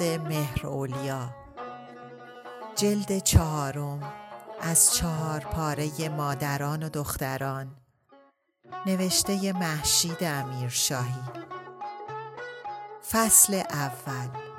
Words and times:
نفس 0.00 0.18
مهر 0.18 0.66
جلد 2.76 3.18
چهارم 3.18 4.12
از 4.60 4.94
چهار 4.94 5.40
پاره 5.40 6.08
مادران 6.08 6.82
و 6.82 6.88
دختران. 6.88 7.76
نوشته 8.86 9.52
محشید 9.52 10.24
امیرشاهی. 10.24 11.22
فصل 13.10 13.54
اول. 13.70 14.49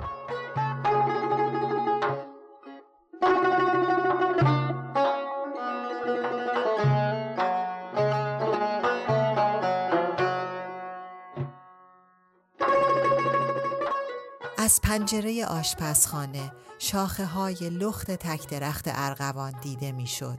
از 14.72 14.80
پنجره 14.80 15.46
آشپزخانه 15.46 16.52
شاخه 16.78 17.24
های 17.24 17.70
لخت 17.70 18.10
تک 18.10 18.48
درخت 18.48 18.84
ارغوان 18.86 19.60
دیده 19.60 19.92
می‌شد. 19.92 20.38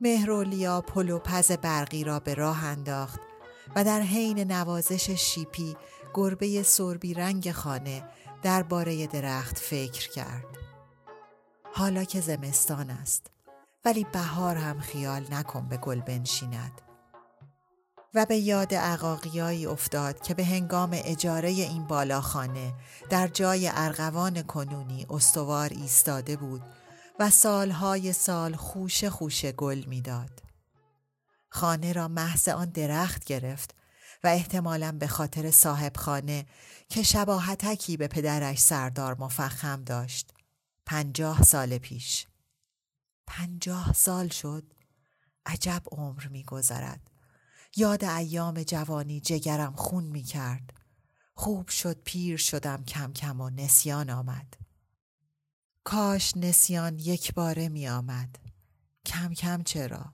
مهرولیا 0.00 0.80
پلوپز 0.80 1.52
برقی 1.52 2.04
را 2.04 2.20
به 2.20 2.34
راه 2.34 2.64
انداخت 2.64 3.20
و 3.76 3.84
در 3.84 4.00
حین 4.00 4.52
نوازش 4.52 5.10
شیپی 5.10 5.76
گربه 6.14 6.62
سربی 6.62 7.14
رنگ 7.14 7.52
خانه 7.52 8.04
درباره 8.42 9.06
درخت 9.06 9.58
فکر 9.58 10.10
کرد. 10.10 10.46
حالا 11.72 12.04
که 12.04 12.20
زمستان 12.20 12.90
است 12.90 13.30
ولی 13.84 14.06
بهار 14.12 14.56
هم 14.56 14.80
خیال 14.80 15.26
نکن 15.30 15.68
به 15.68 15.76
گل 15.76 16.00
بنشیند. 16.00 16.82
و 18.16 18.26
به 18.26 18.36
یاد 18.36 18.74
عقاقیایی 18.74 19.66
افتاد 19.66 20.20
که 20.20 20.34
به 20.34 20.44
هنگام 20.44 20.90
اجاره 20.92 21.48
این 21.48 21.86
بالاخانه 21.86 22.74
در 23.10 23.28
جای 23.28 23.70
ارغوان 23.74 24.42
کنونی 24.42 25.06
استوار 25.10 25.68
ایستاده 25.68 26.36
بود 26.36 26.62
و 27.18 27.30
سالهای 27.30 28.12
سال 28.12 28.56
خوش 28.56 29.04
خوش 29.04 29.44
گل 29.44 29.84
می‌داد. 29.86 30.42
خانه 31.48 31.92
را 31.92 32.08
محض 32.08 32.48
آن 32.48 32.70
درخت 32.70 33.24
گرفت 33.24 33.74
و 34.24 34.26
احتمالا 34.26 34.92
به 34.92 35.06
خاطر 35.06 35.50
صاحب 35.50 35.96
خانه 35.96 36.46
که 36.88 37.02
شباهتکی 37.02 37.96
به 37.96 38.08
پدرش 38.08 38.58
سردار 38.58 39.16
مفخم 39.18 39.84
داشت. 39.84 40.32
پنجاه 40.86 41.42
سال 41.42 41.78
پیش. 41.78 42.26
پنجاه 43.26 43.92
سال 43.92 44.28
شد. 44.28 44.72
عجب 45.46 45.82
عمر 45.92 46.26
میگذرد. 46.26 47.15
یاد 47.76 48.04
ایام 48.04 48.62
جوانی 48.62 49.20
جگرم 49.20 49.72
خون 49.76 50.04
می 50.04 50.22
کرد. 50.22 50.72
خوب 51.34 51.68
شد 51.68 52.02
پیر 52.04 52.36
شدم 52.36 52.84
کم 52.84 53.12
کم 53.12 53.40
و 53.40 53.50
نسیان 53.50 54.10
آمد. 54.10 54.54
کاش 55.84 56.36
نسیان 56.36 56.98
یک 56.98 57.34
باره 57.34 57.68
می 57.68 57.88
آمد. 57.88 58.36
کم 59.06 59.34
کم 59.34 59.62
چرا؟ 59.62 60.12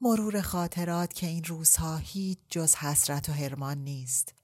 مرور 0.00 0.40
خاطرات 0.40 1.12
که 1.12 1.26
این 1.26 1.44
روزها 1.44 1.96
هیچ 1.96 2.38
جز 2.48 2.74
حسرت 2.74 3.28
و 3.28 3.32
هرمان 3.32 3.78
نیست. 3.78 4.34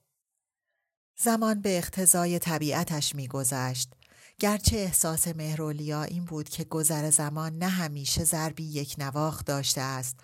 زمان 1.17 1.61
به 1.61 1.79
اختزای 1.79 2.39
طبیعتش 2.39 3.15
میگذشت 3.15 3.93
گرچه 4.39 4.77
احساس 4.77 5.29
مهرولیا 5.29 6.03
این 6.03 6.25
بود 6.25 6.49
که 6.49 6.65
گذر 6.65 7.11
زمان 7.11 7.59
نه 7.59 7.69
همیشه 7.69 8.25
ضربی 8.25 8.65
یک 8.65 8.95
نواخ 8.99 9.45
داشته 9.45 9.81
است 9.81 10.21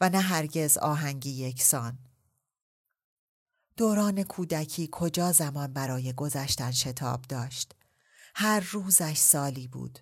و 0.00 0.08
نه 0.08 0.20
هرگز 0.20 0.78
آهنگی 0.78 1.30
یکسان. 1.30 1.98
دوران 3.76 4.22
کودکی 4.22 4.88
کجا 4.92 5.32
زمان 5.32 5.72
برای 5.72 6.12
گذشتن 6.12 6.70
شتاب 6.70 7.22
داشت؟ 7.22 7.74
هر 8.34 8.60
روزش 8.60 9.18
سالی 9.18 9.68
بود. 9.68 9.98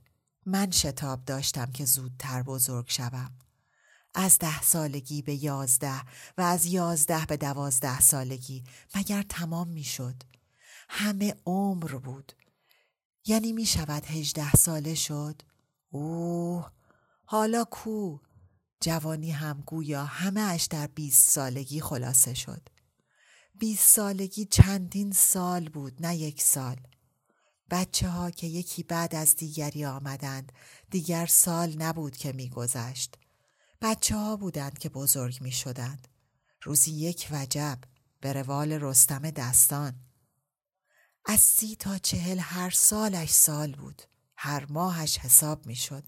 من 0.47 0.71
شتاب 0.71 1.25
داشتم 1.25 1.73
که 1.73 1.85
زودتر 1.85 2.43
بزرگ 2.43 2.87
شوم. 2.89 3.39
از 4.15 4.39
ده 4.39 4.63
سالگی 4.63 5.23
به 5.23 5.45
یازده 5.45 6.03
و 6.39 6.43
از 6.43 6.67
یازده 6.67 7.27
به 7.27 7.37
دوازده 7.37 8.01
سالگی 8.01 8.65
مگر 8.95 9.23
تمام 9.23 9.69
می 9.69 9.85
شد. 9.85 10.23
همه 10.89 11.35
عمر 11.47 11.95
بود. 11.99 12.33
یعنی 13.27 13.53
می 13.53 13.67
شود 13.67 14.05
هجده 14.05 14.53
ساله 14.53 14.95
شد؟ 14.95 15.43
اوه 15.91 16.71
حالا 17.25 17.65
کو؟ 17.65 18.19
جوانی 18.81 19.31
هم 19.31 19.63
گویا 19.67 20.05
همه 20.05 20.41
اش 20.41 20.65
در 20.65 20.87
بیست 20.87 21.31
سالگی 21.31 21.81
خلاصه 21.81 22.35
شد. 22.35 22.69
بیست 23.59 23.89
سالگی 23.89 24.45
چندین 24.45 25.13
سال 25.13 25.69
بود 25.69 26.07
نه 26.07 26.17
یک 26.17 26.43
سال. 26.43 26.77
بچه 27.71 28.09
ها 28.09 28.31
که 28.31 28.47
یکی 28.47 28.83
بعد 28.83 29.15
از 29.15 29.37
دیگری 29.37 29.85
آمدند 29.85 30.53
دیگر 30.91 31.27
سال 31.27 31.83
نبود 31.83 32.17
که 32.17 32.33
میگذشت. 32.33 33.19
بچه 33.83 34.17
ها 34.17 34.37
بودند 34.37 34.79
که 34.79 34.89
بزرگ 34.89 35.39
می 35.41 35.53
شدند. 35.53 36.09
روزی 36.63 36.91
یک 36.91 37.29
وجب 37.31 37.79
به 38.21 38.33
روال 38.33 38.73
رستم 38.73 39.31
دستان. 39.31 39.95
از 41.25 41.41
سی 41.41 41.77
تا 41.77 41.99
چهل 41.99 42.39
هر 42.39 42.71
سالش 42.71 43.31
سال 43.31 43.73
بود. 43.73 44.03
هر 44.37 44.67
ماهش 44.69 45.19
حساب 45.19 45.67
می 45.67 45.77
شد. 45.77 46.05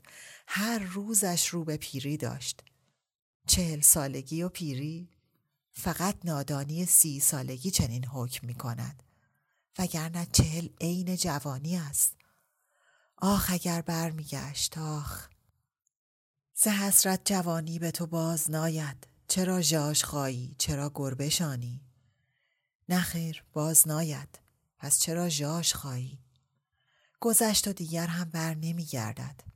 هر 0.50 0.78
روزش 0.78 1.48
رو 1.48 1.64
به 1.64 1.76
پیری 1.76 2.16
داشت. 2.16 2.64
چهل 3.46 3.80
سالگی 3.80 4.42
و 4.42 4.48
پیری 4.48 5.08
فقط 5.72 6.16
نادانی 6.24 6.86
سی 6.86 7.20
سالگی 7.20 7.70
چنین 7.70 8.04
حکم 8.04 8.46
می 8.46 8.54
کند. 8.54 9.02
وگرنه 9.78 10.26
چهل 10.32 10.68
عین 10.80 11.16
جوانی 11.16 11.76
است. 11.76 12.16
آخ 13.16 13.50
اگر 13.52 13.82
برمیگشت 13.82 14.78
آخ. 14.78 15.28
ز 16.54 16.66
حسرت 16.66 17.20
جوانی 17.24 17.78
به 17.78 17.90
تو 17.90 18.06
باز 18.06 18.50
ناید. 18.50 19.06
چرا 19.28 19.60
ژاژ 19.60 20.04
خایی 20.04 20.54
چرا 20.58 20.92
گربه 20.94 21.28
شانی؟ 21.28 21.80
نخیر 22.88 23.44
باز 23.52 23.88
ناید. 23.88 24.38
پس 24.78 24.98
چرا 24.98 25.28
ژاژ 25.28 25.72
خایی 25.72 26.18
گذشت 27.20 27.68
و 27.68 27.72
دیگر 27.72 28.06
هم 28.06 28.30
بر 28.30 28.54
نمی 28.54 28.84
گردد 28.84 29.48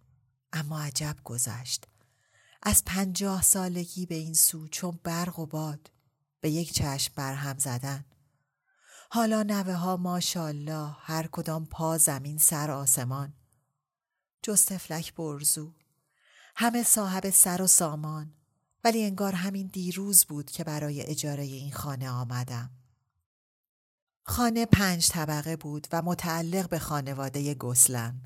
اما 0.53 0.81
عجب 0.81 1.17
گذشت. 1.25 1.87
از 2.63 2.85
پنجاه 2.85 3.43
سالگی 3.43 4.07
به 4.07 4.15
این 4.15 4.35
سو 4.35 4.69
چون 4.69 4.99
برق 5.05 5.39
و 5.39 5.47
باد 5.47 5.91
به 6.41 6.51
یک 6.51 6.73
چشم 6.73 7.13
برهم 7.17 7.59
زدن. 7.59 8.05
حالا 9.11 9.43
نوه 9.43 9.73
ها 9.73 9.97
ماشالله 9.97 10.97
هر 11.01 11.27
کدام 11.27 11.67
پا 11.67 11.99
زمین 11.99 12.39
سر 12.39 12.71
آسمان. 12.71 13.33
جز 14.43 14.65
تفلک 14.65 15.15
برزو. 15.15 15.73
همه 16.57 16.83
صاحب 16.83 17.31
سر 17.31 17.63
و 17.63 17.67
سامان. 17.67 18.35
ولی 18.85 19.05
انگار 19.05 19.33
همین 19.33 19.67
دیروز 19.67 20.25
بود 20.25 20.51
که 20.51 20.65
برای 20.65 21.03
اجاره 21.03 21.43
این 21.43 21.73
خانه 21.73 22.11
آمدم. 22.11 22.71
خانه 24.23 24.67
پنج 24.67 25.09
طبقه 25.09 25.57
بود 25.57 25.87
و 25.93 26.03
متعلق 26.03 26.69
به 26.69 26.79
خانواده 26.79 27.55
گسلن. 27.55 28.21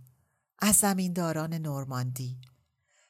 از 0.59 0.77
زمینداران 0.77 1.55
نورماندی 1.55 2.41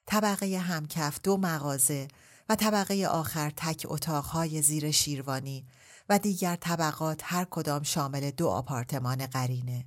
طبقه 0.06 0.58
همکف 0.58 1.20
دو 1.22 1.36
مغازه 1.36 2.08
و 2.48 2.54
طبقه 2.54 3.06
آخر 3.06 3.50
تک 3.50 3.86
اتاقهای 3.88 4.62
زیر 4.62 4.90
شیروانی 4.90 5.66
و 6.08 6.18
دیگر 6.18 6.56
طبقات 6.56 7.20
هر 7.24 7.44
کدام 7.44 7.82
شامل 7.82 8.30
دو 8.30 8.48
آپارتمان 8.48 9.26
قرینه. 9.26 9.86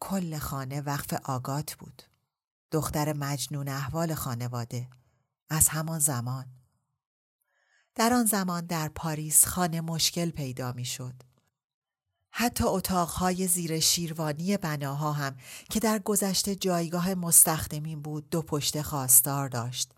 کل 0.00 0.38
خانه 0.38 0.80
وقف 0.80 1.12
آگات 1.24 1.74
بود. 1.74 2.02
دختر 2.70 3.12
مجنون 3.12 3.68
احوال 3.68 4.14
خانواده. 4.14 4.88
از 5.48 5.68
همان 5.68 5.98
زمان. 5.98 6.46
در 7.94 8.12
آن 8.12 8.24
زمان 8.24 8.66
در 8.66 8.88
پاریس 8.88 9.46
خانه 9.46 9.80
مشکل 9.80 10.30
پیدا 10.30 10.72
می 10.72 10.84
شد. 10.84 11.14
حتی 12.36 12.64
اتاقهای 12.64 13.46
زیر 13.46 13.80
شیروانی 13.80 14.56
بناها 14.56 15.12
هم 15.12 15.36
که 15.70 15.80
در 15.80 15.98
گذشته 15.98 16.54
جایگاه 16.54 17.14
مستخدمین 17.14 18.02
بود 18.02 18.30
دو 18.30 18.42
پشت 18.42 18.82
خواستار 18.82 19.48
داشت. 19.48 19.92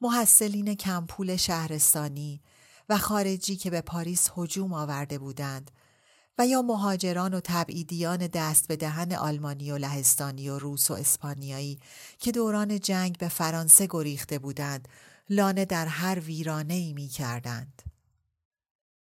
محصلین 0.00 0.74
کمپول 0.74 1.36
شهرستانی 1.36 2.42
و 2.88 2.98
خارجی 2.98 3.56
که 3.56 3.70
به 3.70 3.80
پاریس 3.80 4.30
هجوم 4.36 4.72
آورده 4.72 5.18
بودند 5.18 5.70
و 6.38 6.46
یا 6.46 6.62
مهاجران 6.62 7.34
و 7.34 7.40
تبعیدیان 7.44 8.26
دست 8.26 8.68
به 8.68 8.76
دهن 8.76 9.12
آلمانی 9.12 9.70
و 9.70 9.76
لهستانی 9.76 10.48
و 10.48 10.58
روس 10.58 10.90
و 10.90 10.94
اسپانیایی 10.94 11.80
که 12.18 12.32
دوران 12.32 12.80
جنگ 12.80 13.18
به 13.18 13.28
فرانسه 13.28 13.86
گریخته 13.90 14.38
بودند 14.38 14.88
لانه 15.30 15.64
در 15.64 15.86
هر 15.86 16.20
ویرانه 16.20 16.74
ای 16.74 16.92
می 16.92 17.08
کردند. 17.08 17.82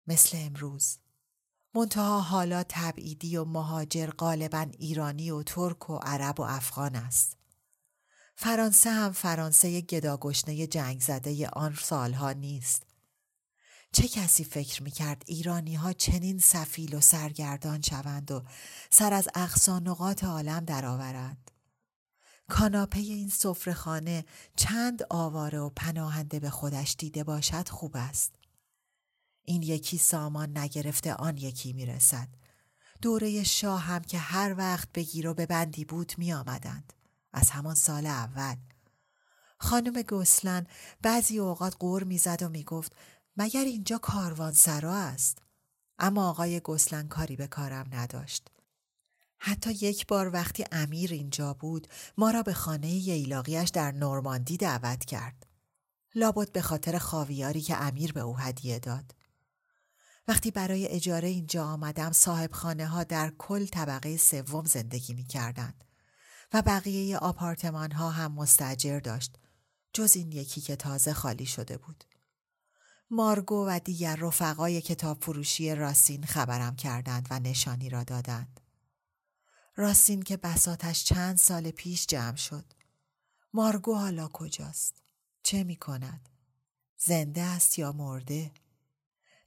مثل 0.07 0.37
امروز. 0.41 0.97
منتها 1.73 2.21
حالا 2.21 2.63
تبعیدی 2.69 3.37
و 3.37 3.45
مهاجر 3.45 4.09
غالبا 4.09 4.67
ایرانی 4.79 5.31
و 5.31 5.43
ترک 5.43 5.89
و 5.89 5.95
عرب 5.95 6.39
و 6.39 6.43
افغان 6.43 6.95
است. 6.95 7.37
فرانسه 8.35 8.91
هم 8.91 9.11
فرانسه 9.11 9.81
گداگشنه 9.81 10.67
جنگ 10.67 11.01
زده 11.01 11.49
آن 11.49 11.75
سالها 11.81 12.31
نیست. 12.31 12.83
چه 13.91 14.07
کسی 14.07 14.43
فکر 14.43 14.83
می‌کرد 14.83 15.23
ایرانی 15.25 15.75
ها 15.75 15.93
چنین 15.93 16.39
سفیل 16.39 16.95
و 16.95 17.01
سرگردان 17.01 17.81
شوند 17.81 18.31
و 18.31 18.43
سر 18.91 19.13
از 19.13 19.27
اقصانقات 19.35 20.23
عالم 20.23 20.65
درآورند؟ 20.65 21.51
کاناپه 22.49 22.99
این 22.99 23.31
خانه 23.75 24.25
چند 24.55 25.03
آواره 25.09 25.59
و 25.59 25.69
پناهنده 25.69 26.39
به 26.39 26.49
خودش 26.49 26.95
دیده 26.97 27.23
باشد 27.23 27.69
خوب 27.69 27.91
است. 27.95 28.38
این 29.43 29.63
یکی 29.63 29.97
سامان 29.97 30.57
نگرفته 30.57 31.13
آن 31.13 31.37
یکی 31.37 31.73
می‌رسد. 31.73 32.27
دوره 33.01 33.43
شاه 33.43 33.81
هم 33.81 34.01
که 34.01 34.17
هر 34.17 34.55
وقت 34.57 34.91
بگیر 34.91 35.27
و 35.27 35.33
ببندی 35.33 35.85
بود 35.85 36.13
می 36.17 36.33
آمدند. 36.33 36.93
از 37.33 37.49
همان 37.49 37.75
سال 37.75 38.05
اول. 38.05 38.55
خانم 39.57 40.01
گسلن 40.01 40.67
بعضی 41.01 41.39
اوقات 41.39 41.75
قور 41.79 42.03
می‌زد 42.03 42.43
و 42.43 42.49
می‌گفت 42.49 42.95
مگر 43.37 43.63
اینجا 43.63 43.97
کاروان 43.97 44.53
سرا 44.53 44.95
است 44.95 45.37
اما 45.99 46.29
آقای 46.29 46.59
گسلن 46.59 47.07
کاری 47.07 47.35
به 47.35 47.47
کارم 47.47 47.89
نداشت 47.91 48.47
حتی 49.37 49.71
یک 49.71 50.07
بار 50.07 50.33
وقتی 50.33 50.65
امیر 50.71 51.13
اینجا 51.13 51.53
بود 51.53 51.87
ما 52.17 52.31
را 52.31 52.43
به 52.43 52.53
خانه 52.53 52.89
ییلاقیش 52.89 53.69
در 53.69 53.91
نورماندی 53.91 54.57
دعوت 54.57 55.05
کرد 55.05 55.45
لابد 56.15 56.51
به 56.51 56.61
خاطر 56.61 56.97
خاویاری 56.97 57.61
که 57.61 57.77
امیر 57.77 58.13
به 58.13 58.19
او 58.19 58.37
هدیه 58.37 58.79
داد 58.79 59.15
وقتی 60.29 60.51
برای 60.51 60.87
اجاره 60.87 61.27
اینجا 61.27 61.65
آمدم 61.65 62.11
صاحب 62.11 62.51
خانه 62.51 62.87
ها 62.87 63.03
در 63.03 63.33
کل 63.37 63.65
طبقه 63.65 64.17
سوم 64.17 64.65
زندگی 64.65 65.13
می 65.13 65.23
کردند 65.23 65.83
و 66.53 66.61
بقیه 66.61 67.17
آپارتمان 67.17 67.91
ها 67.91 68.09
هم 68.09 68.31
مستجر 68.31 68.99
داشت 68.99 69.37
جز 69.93 70.15
این 70.15 70.31
یکی 70.31 70.61
که 70.61 70.75
تازه 70.75 71.13
خالی 71.13 71.45
شده 71.45 71.77
بود. 71.77 72.03
مارگو 73.09 73.67
و 73.67 73.79
دیگر 73.79 74.15
رفقای 74.15 74.81
کتاب 74.81 75.23
فروشی 75.23 75.75
راسین 75.75 76.23
خبرم 76.23 76.75
کردند 76.75 77.27
و 77.29 77.39
نشانی 77.39 77.89
را 77.89 78.03
دادند. 78.03 78.59
راسین 79.75 80.21
که 80.21 80.37
بساتش 80.37 81.03
چند 81.03 81.37
سال 81.37 81.71
پیش 81.71 82.05
جمع 82.05 82.35
شد. 82.35 82.65
مارگو 83.53 83.95
حالا 83.95 84.27
کجاست؟ 84.27 84.93
چه 85.43 85.63
می 85.63 85.75
کند؟ 85.75 86.29
زنده 86.97 87.41
است 87.41 87.79
یا 87.79 87.91
مرده؟ 87.91 88.51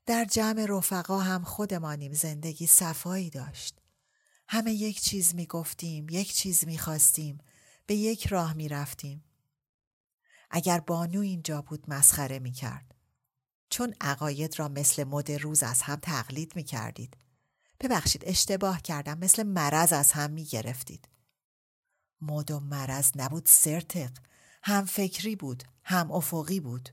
در 0.06 0.24
جمع 0.24 0.66
رفقا 0.68 1.18
هم 1.18 1.44
خودمانیم 1.44 2.12
زندگی 2.12 2.66
صفایی 2.66 3.30
داشت. 3.30 3.80
همه 4.48 4.72
یک 4.72 5.00
چیز 5.00 5.34
می 5.34 5.46
گفتیم، 5.46 6.06
یک 6.10 6.32
چیز 6.32 6.66
می 6.66 6.78
خواستیم، 6.78 7.38
به 7.86 7.94
یک 7.94 8.26
راه 8.26 8.52
می 8.52 8.68
رفتیم. 8.68 9.24
اگر 10.50 10.80
بانو 10.80 11.20
اینجا 11.20 11.62
بود 11.62 11.84
مسخره 11.88 12.38
می 12.38 12.52
کرد. 12.52 12.94
چون 13.70 13.94
عقاید 14.00 14.58
را 14.58 14.68
مثل 14.68 15.04
مد 15.04 15.32
روز 15.32 15.62
از 15.62 15.82
هم 15.82 15.96
تقلید 15.96 16.56
می 16.56 16.64
کردید. 16.64 17.16
ببخشید 17.80 18.22
اشتباه 18.26 18.82
کردم 18.82 19.18
مثل 19.18 19.42
مرض 19.42 19.92
از 19.92 20.12
هم 20.12 20.30
می 20.30 20.44
گرفتید. 20.44 21.08
مد 22.20 22.50
و 22.50 22.60
مرض 22.60 23.10
نبود 23.16 23.46
سرتق 23.46 24.10
هم 24.62 24.84
فکری 24.84 25.36
بود 25.36 25.64
هم 25.84 26.12
افقی 26.12 26.60
بود. 26.60 26.88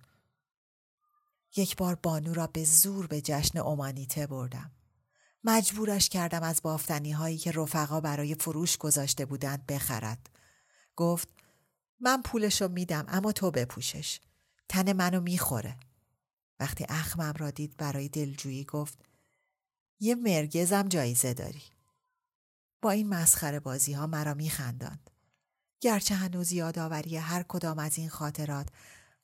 یک 1.59 1.75
بار 1.75 1.95
بانو 1.95 2.33
را 2.33 2.47
به 2.47 2.63
زور 2.63 3.07
به 3.07 3.21
جشن 3.21 3.57
اومانیته 3.57 4.27
بردم. 4.27 4.71
مجبورش 5.43 6.09
کردم 6.09 6.43
از 6.43 6.61
بافتنی 6.61 7.11
هایی 7.11 7.37
که 7.37 7.51
رفقا 7.51 8.01
برای 8.01 8.35
فروش 8.35 8.77
گذاشته 8.77 9.25
بودند 9.25 9.65
بخرد. 9.65 10.29
گفت 10.95 11.29
من 11.99 12.21
پولشو 12.21 12.67
میدم 12.67 13.05
اما 13.07 13.31
تو 13.31 13.51
بپوشش. 13.51 14.19
تن 14.69 14.93
منو 14.93 15.21
می‌خوره. 15.21 15.77
وقتی 16.59 16.85
اخمم 16.89 17.33
را 17.37 17.51
دید 17.51 17.77
برای 17.77 18.09
دلجویی 18.09 18.63
گفت 18.63 18.97
یه 19.99 20.15
مرگزم 20.15 20.87
جایزه 20.87 21.33
داری. 21.33 21.63
با 22.81 22.91
این 22.91 23.09
مسخره 23.09 23.59
بازی 23.59 23.93
ها 23.93 24.07
مرا 24.07 24.33
میخنداند. 24.33 25.09
گرچه 25.81 26.15
هنوز 26.15 26.51
یادآوری 26.51 27.17
هر 27.17 27.43
کدام 27.43 27.79
از 27.79 27.97
این 27.97 28.09
خاطرات 28.09 28.67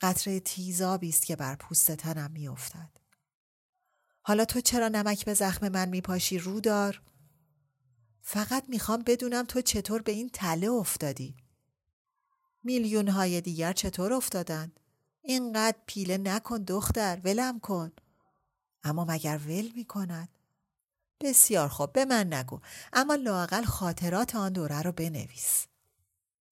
قطره 0.02 0.40
تیزابی 0.40 1.10
است 1.10 1.26
که 1.26 1.36
بر 1.36 1.56
پوست 1.56 1.92
تنم 1.92 2.32
میافتد. 2.32 2.90
حالا 4.22 4.46
تو 4.46 4.62
چرا 4.62 4.88
نمک 4.88 5.26
به 5.26 5.34
زخم 5.34 5.70
من 5.70 5.90
میپاشی 5.90 6.38
رو 6.38 6.60
دار؟ 6.60 7.02
فقط 8.22 8.66
می‌خوام 8.68 9.04
بدونم 9.08 9.46
تو 9.46 9.62
چطور 9.62 10.02
به 10.02 10.12
این 10.12 10.30
تله 10.30 10.72
افتادی. 10.72 11.38
میلیون 12.64 13.08
های 13.08 13.42
دیگر 13.42 13.74
چطور 13.74 14.14
افتادند؟ 14.14 14.80
اینقدر 15.22 15.78
پیله 15.86 16.18
نکن 16.18 16.64
دختر 16.64 17.22
ولم 17.24 17.60
کن. 17.60 17.92
اما 18.84 19.06
مگر 19.06 19.38
ول 19.38 19.72
می‌کند؟ 19.76 20.30
بسیار 21.22 21.68
خوب 21.68 21.94
به 21.94 22.06
من 22.06 22.34
نگو 22.34 22.60
اما 22.94 23.16
لاقل 23.16 23.64
خاطرات 23.64 24.36
آن 24.36 24.54
دوره 24.54 24.82
رو 24.82 24.92
بنویس. 24.92 25.68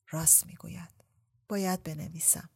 راست 0.10 0.46
می‌گوید. 0.46 0.94
باید 1.50 1.84
بنویسم. 1.84 2.50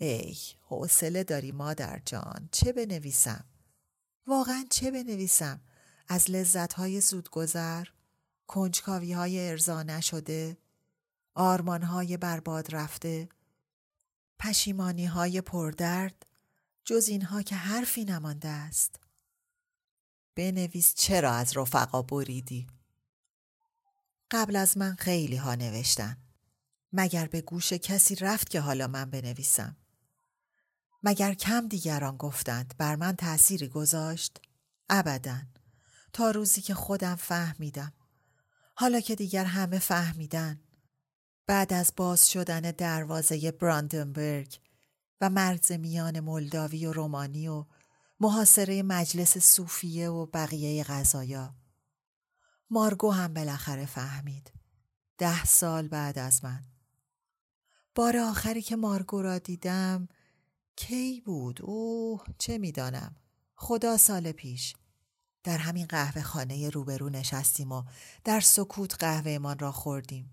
ای 0.00 0.36
حوصله 0.60 1.24
داری 1.24 1.52
مادر 1.52 2.02
جان 2.04 2.48
چه 2.52 2.72
بنویسم؟ 2.72 3.44
واقعا 4.26 4.64
چه 4.70 4.90
بنویسم؟ 4.90 5.60
از 6.08 6.30
لذتهای 6.30 7.00
زودگذر؟ 7.00 7.86
کنجکاوی 8.46 9.12
های 9.12 9.50
ارضا 9.50 9.82
نشده؟ 9.82 10.56
آرمان 11.34 11.82
های 11.82 12.16
برباد 12.16 12.74
رفته؟ 12.74 13.28
پشیمانی 14.38 15.06
های 15.06 15.40
پردرد؟ 15.40 16.26
جز 16.84 17.08
اینها 17.08 17.42
که 17.42 17.54
حرفی 17.54 18.04
نمانده 18.04 18.48
است. 18.48 19.00
بنویس 20.34 20.94
چرا 20.94 21.30
از 21.32 21.56
رفقا 21.56 22.02
بریدی؟ 22.02 22.66
قبل 24.30 24.56
از 24.56 24.78
من 24.78 24.94
خیلی 24.94 25.36
ها 25.36 25.54
نوشتن. 25.54 26.16
مگر 26.92 27.26
به 27.26 27.40
گوش 27.40 27.72
کسی 27.72 28.14
رفت 28.14 28.50
که 28.50 28.60
حالا 28.60 28.86
من 28.86 29.10
بنویسم؟ 29.10 29.76
مگر 31.06 31.34
کم 31.34 31.68
دیگران 31.68 32.16
گفتند 32.16 32.74
بر 32.78 32.96
من 32.96 33.16
تأثیری 33.16 33.68
گذاشت؟ 33.68 34.40
ابدا. 34.88 35.38
تا 36.12 36.30
روزی 36.30 36.60
که 36.60 36.74
خودم 36.74 37.14
فهمیدم. 37.14 37.92
حالا 38.74 39.00
که 39.00 39.14
دیگر 39.14 39.44
همه 39.44 39.78
فهمیدن. 39.78 40.60
بعد 41.46 41.72
از 41.72 41.92
باز 41.96 42.30
شدن 42.30 42.60
دروازه 42.60 43.50
براندنبرگ 43.50 44.58
و 45.20 45.30
مرز 45.30 45.72
میان 45.72 46.20
مولداوی 46.20 46.86
و 46.86 46.92
رومانی 46.92 47.48
و 47.48 47.64
محاصره 48.20 48.82
مجلس 48.82 49.38
صوفیه 49.38 50.08
و 50.08 50.26
بقیه 50.26 50.84
غذایا 50.84 51.54
مارگو 52.70 53.10
هم 53.10 53.34
بالاخره 53.34 53.86
فهمید. 53.86 54.52
ده 55.18 55.44
سال 55.44 55.88
بعد 55.88 56.18
از 56.18 56.44
من. 56.44 56.64
بار 57.94 58.16
آخری 58.16 58.62
که 58.62 58.76
مارگو 58.76 59.22
را 59.22 59.38
دیدم 59.38 60.08
کی 60.76 61.20
بود؟ 61.20 61.62
اوه 61.62 62.24
چه 62.38 62.58
می‌دانم 62.58 63.16
خدا 63.54 63.96
سال 63.96 64.32
پیش 64.32 64.74
در 65.44 65.58
همین 65.58 65.86
قهوه 65.86 66.22
خانه 66.22 66.70
روبرو 66.70 67.08
نشستیم 67.08 67.72
و 67.72 67.84
در 68.24 68.40
سکوت 68.40 68.94
قهوهمان 68.94 69.58
را 69.58 69.72
خوردیم 69.72 70.30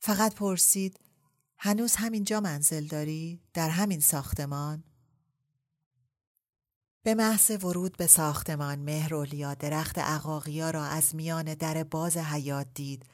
فقط 0.00 0.34
پرسید 0.34 1.00
هنوز 1.58 1.94
همینجا 1.96 2.40
منزل 2.40 2.86
داری؟ 2.86 3.42
در 3.54 3.68
همین 3.68 4.00
ساختمان؟ 4.00 4.84
به 7.02 7.14
محض 7.14 7.50
ورود 7.50 7.96
به 7.96 8.06
ساختمان 8.06 8.78
مهرولیا 8.78 9.54
درخت 9.54 9.98
عقاقیا 9.98 10.70
را 10.70 10.84
از 10.84 11.14
میان 11.14 11.54
در 11.54 11.84
باز 11.84 12.16
حیات 12.16 12.66
دید 12.74 13.06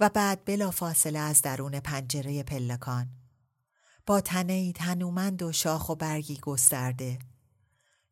و 0.00 0.08
بعد 0.08 0.44
بلا 0.44 0.70
فاصله 0.70 1.18
از 1.18 1.42
درون 1.42 1.80
پنجره 1.80 2.42
پلکان 2.42 3.21
با 4.06 4.20
تنه 4.20 4.72
تنومند 4.72 5.42
و 5.42 5.52
شاخ 5.52 5.88
و 5.88 5.94
برگی 5.94 6.36
گسترده 6.36 7.18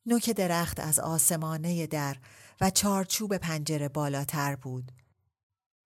نوک 0.06 0.30
درخت 0.30 0.80
از 0.80 0.98
آسمانه 0.98 1.86
در 1.86 2.16
و 2.60 2.70
چارچوب 2.70 3.36
پنجره 3.36 3.88
بالاتر 3.88 4.56
بود. 4.56 4.92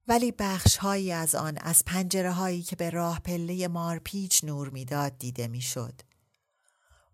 ولی 0.09 0.33
بخشهایی 0.33 1.13
از 1.13 1.35
آن 1.35 1.59
از 1.59 1.85
پنجره 1.85 2.33
هایی 2.33 2.63
که 2.63 2.77
به 2.77 2.91
راه 2.91 3.21
پله 3.21 3.69
مارپیچ 3.69 4.45
نور 4.45 4.71
می‌داد 4.71 5.19
دیده 5.19 5.49
می‌شد. 5.49 6.01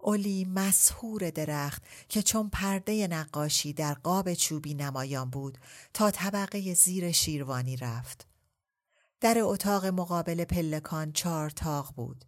اولی 0.03 0.45
مسهور 0.45 1.31
درخت 1.31 1.83
که 2.09 2.23
چون 2.23 2.51
پرده 2.51 3.07
نقاشی 3.07 3.73
در 3.73 3.95
قاب 3.95 4.35
چوبی 4.35 4.75
نمایان 4.75 5.31
بود 5.31 5.59
تا 5.95 6.11
طبقه 6.11 6.75
زیر 6.75 7.13
شیروانی 7.13 7.77
رفت. 7.77 8.27
در 9.21 9.39
اتاق 9.41 9.87
مقابل 9.87 10.45
پلکان 10.45 11.13
چهار 11.13 11.51
تاق 11.51 11.95
بود. 11.97 12.25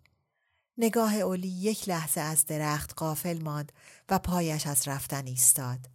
نگاه 0.79 1.15
اولی 1.17 1.49
یک 1.49 1.89
لحظه 1.89 2.21
از 2.21 2.47
درخت 2.47 2.95
قافل 2.97 3.43
ماند 3.43 3.73
و 4.09 4.19
پایش 4.19 4.67
از 4.67 4.89
رفتن 4.89 5.27
ایستاد. 5.27 5.91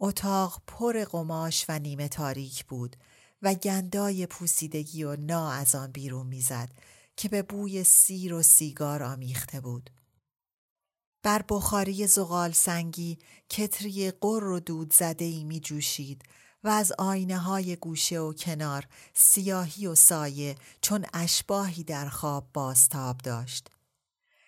اتاق 0.00 0.62
پر 0.66 1.04
قماش 1.04 1.66
و 1.68 1.78
نیمه 1.78 2.08
تاریک 2.08 2.64
بود 2.64 2.96
و 3.42 3.54
گندای 3.54 4.26
پوسیدگی 4.26 5.04
و 5.04 5.16
نا 5.16 5.50
از 5.50 5.74
آن 5.74 5.92
بیرون 5.92 6.26
می‌زد 6.26 6.70
که 7.16 7.28
به 7.28 7.42
بوی 7.42 7.84
سیر 7.84 8.34
و 8.34 8.42
سیگار 8.42 9.02
آمیخته 9.02 9.60
بود. 9.60 9.90
بر 11.22 11.44
بخاری 11.48 12.06
زغال 12.06 12.52
سنگی 12.52 13.18
کتری 13.50 14.10
قر 14.10 14.44
و 14.44 14.60
دود 14.60 14.92
زده 14.92 15.24
ای 15.24 15.44
می 15.44 15.60
جوشید 15.60 16.22
و 16.64 16.68
از 16.68 16.92
آینه 16.98 17.38
های 17.38 17.76
گوشه 17.76 18.18
و 18.18 18.32
کنار 18.32 18.88
سیاهی 19.14 19.86
و 19.86 19.94
سایه 19.94 20.56
چون 20.82 21.06
اشباهی 21.14 21.84
در 21.84 22.08
خواب 22.08 22.50
بازتاب 22.52 23.18
داشت. 23.18 23.70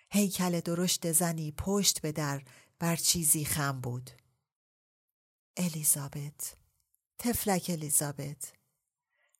هیکل 0.09 0.59
درشت 0.59 1.11
زنی 1.11 1.51
پشت 1.51 2.01
به 2.01 2.11
در 2.11 2.41
بر 2.79 2.95
چیزی 2.95 3.45
خم 3.45 3.81
بود. 3.81 4.11
الیزابت 5.57 6.55
تفلک 7.19 7.65
الیزابت 7.69 8.53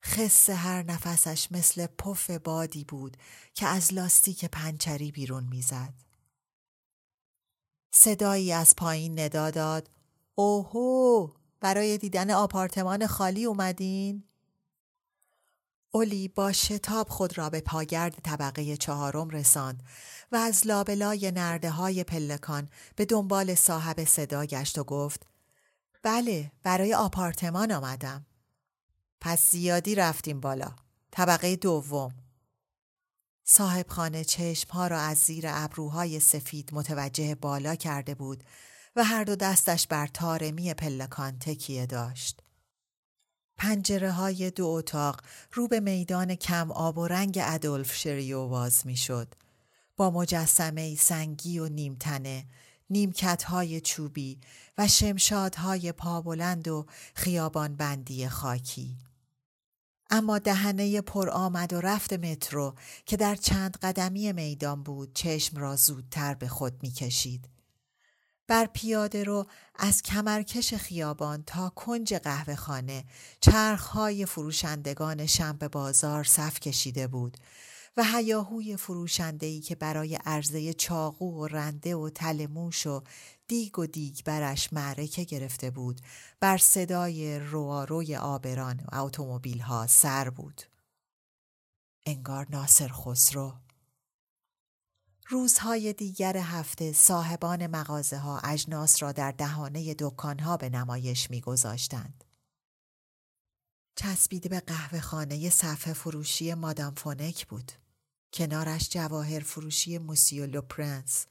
خس 0.02 0.50
هر 0.50 0.82
نفسش 0.82 1.52
مثل 1.52 1.86
پف 1.86 2.30
بادی 2.30 2.84
بود 2.84 3.16
که 3.54 3.66
از 3.66 3.94
لاستیک 3.94 4.44
پنچری 4.44 5.10
بیرون 5.10 5.44
می‌زد. 5.44 5.94
صدایی 7.90 8.52
از 8.52 8.76
پایین 8.76 9.20
ندا 9.20 9.50
داد 9.50 9.90
اوهو 10.34 11.28
برای 11.64 11.98
دیدن 11.98 12.30
آپارتمان 12.30 13.06
خالی 13.06 13.44
اومدین؟ 13.44 14.24
اولی 15.90 16.28
با 16.28 16.52
شتاب 16.52 17.08
خود 17.08 17.38
را 17.38 17.50
به 17.50 17.60
پاگرد 17.60 18.14
طبقه 18.22 18.76
چهارم 18.76 19.30
رساند 19.30 19.82
و 20.32 20.36
از 20.36 20.66
لابلای 20.66 21.32
نرده 21.34 21.70
های 21.70 22.04
پلکان 22.04 22.68
به 22.96 23.04
دنبال 23.04 23.54
صاحب 23.54 24.04
صدا 24.04 24.44
گشت 24.44 24.78
و 24.78 24.84
گفت 24.84 25.26
بله 26.02 26.52
برای 26.62 26.94
آپارتمان 26.94 27.72
آمدم. 27.72 28.26
پس 29.20 29.50
زیادی 29.50 29.94
رفتیم 29.94 30.40
بالا. 30.40 30.76
طبقه 31.10 31.56
دوم. 31.56 32.14
صاحب 33.44 33.88
خانه 33.88 34.24
چشم 34.24 34.70
ها 34.70 34.86
را 34.86 35.00
از 35.00 35.18
زیر 35.18 35.44
ابروهای 35.48 36.20
سفید 36.20 36.70
متوجه 36.72 37.34
بالا 37.34 37.74
کرده 37.74 38.14
بود 38.14 38.44
و 38.96 39.04
هر 39.04 39.24
دو 39.24 39.36
دستش 39.36 39.86
بر 39.86 40.06
تارمی 40.06 40.74
پلکان 40.74 41.38
تکیه 41.38 41.86
داشت. 41.86 42.42
پنجره 43.56 44.12
های 44.12 44.50
دو 44.50 44.66
اتاق 44.66 45.20
رو 45.52 45.68
به 45.68 45.80
میدان 45.80 46.34
کم 46.34 46.72
آب 46.72 46.98
و 46.98 47.06
رنگ 47.06 47.38
ادولف 47.42 47.94
شریو 47.94 48.40
واز 48.40 48.86
می 48.86 48.96
شد. 48.96 49.34
با 49.96 50.10
مجسمه 50.10 50.94
سنگی 50.94 51.58
و 51.58 51.68
نیمتنه، 51.68 52.46
نیمکت 52.90 53.42
های 53.42 53.80
چوبی 53.80 54.40
و 54.78 54.88
شمشادهای 54.88 55.92
پابلند 55.92 56.68
و 56.68 56.86
خیابان 57.14 57.76
بندی 57.76 58.28
خاکی. 58.28 58.98
اما 60.10 60.38
دهنه 60.38 61.00
پر 61.00 61.30
آمد 61.30 61.72
و 61.72 61.80
رفت 61.80 62.12
مترو 62.12 62.74
که 63.06 63.16
در 63.16 63.36
چند 63.36 63.76
قدمی 63.76 64.32
میدان 64.32 64.82
بود 64.82 65.12
چشم 65.14 65.56
را 65.56 65.76
زودتر 65.76 66.34
به 66.34 66.48
خود 66.48 66.82
می 66.82 66.90
کشید. 66.90 67.53
بر 68.46 68.66
پیاده 68.66 69.24
رو 69.24 69.46
از 69.74 70.02
کمرکش 70.02 70.74
خیابان 70.74 71.42
تا 71.42 71.68
کنج 71.68 72.14
قهوه 72.14 72.54
خانه 72.54 73.04
چرخهای 73.40 74.26
فروشندگان 74.26 75.26
شنب 75.26 75.68
بازار 75.68 76.24
صف 76.24 76.60
کشیده 76.60 77.06
بود 77.06 77.36
و 77.96 78.04
هیاهوی 78.04 78.76
فروشندهی 78.76 79.60
که 79.60 79.74
برای 79.74 80.18
عرضه 80.26 80.72
چاقو 80.72 81.40
و 81.40 81.46
رنده 81.46 81.96
و 81.96 82.10
تل 82.10 82.46
موش 82.46 82.86
و 82.86 83.02
دیگ 83.48 83.78
و 83.78 83.86
دیگ 83.86 84.18
برش 84.24 84.72
معرکه 84.72 85.24
گرفته 85.24 85.70
بود 85.70 86.00
بر 86.40 86.58
صدای 86.58 87.38
رواروی 87.38 88.16
آبران 88.16 88.80
و 88.92 88.96
اتومبیل 88.96 89.60
ها 89.60 89.86
سر 89.86 90.30
بود. 90.30 90.62
انگار 92.06 92.46
ناصر 92.50 92.88
خسرو 92.88 93.52
روزهای 95.26 95.92
دیگر 95.92 96.36
هفته 96.36 96.92
صاحبان 96.92 97.66
مغازه 97.66 98.18
ها 98.18 98.38
اجناس 98.38 99.02
را 99.02 99.12
در 99.12 99.32
دهانه 99.32 99.94
دکان 99.98 100.38
ها 100.38 100.56
به 100.56 100.68
نمایش 100.68 101.30
میگذاشتند. 101.30 102.24
چسبیده 103.96 104.48
به 104.48 104.60
قهوه 104.60 105.00
خانه 105.00 105.50
صفحه 105.50 105.92
فروشی 105.92 106.54
مادام 106.54 106.94
فونک 106.94 107.46
بود. 107.46 107.72
کنارش 108.34 108.88
جواهر 108.90 109.40
فروشی 109.40 109.98
موسیو 109.98 110.46
لوپرنس 110.46 111.26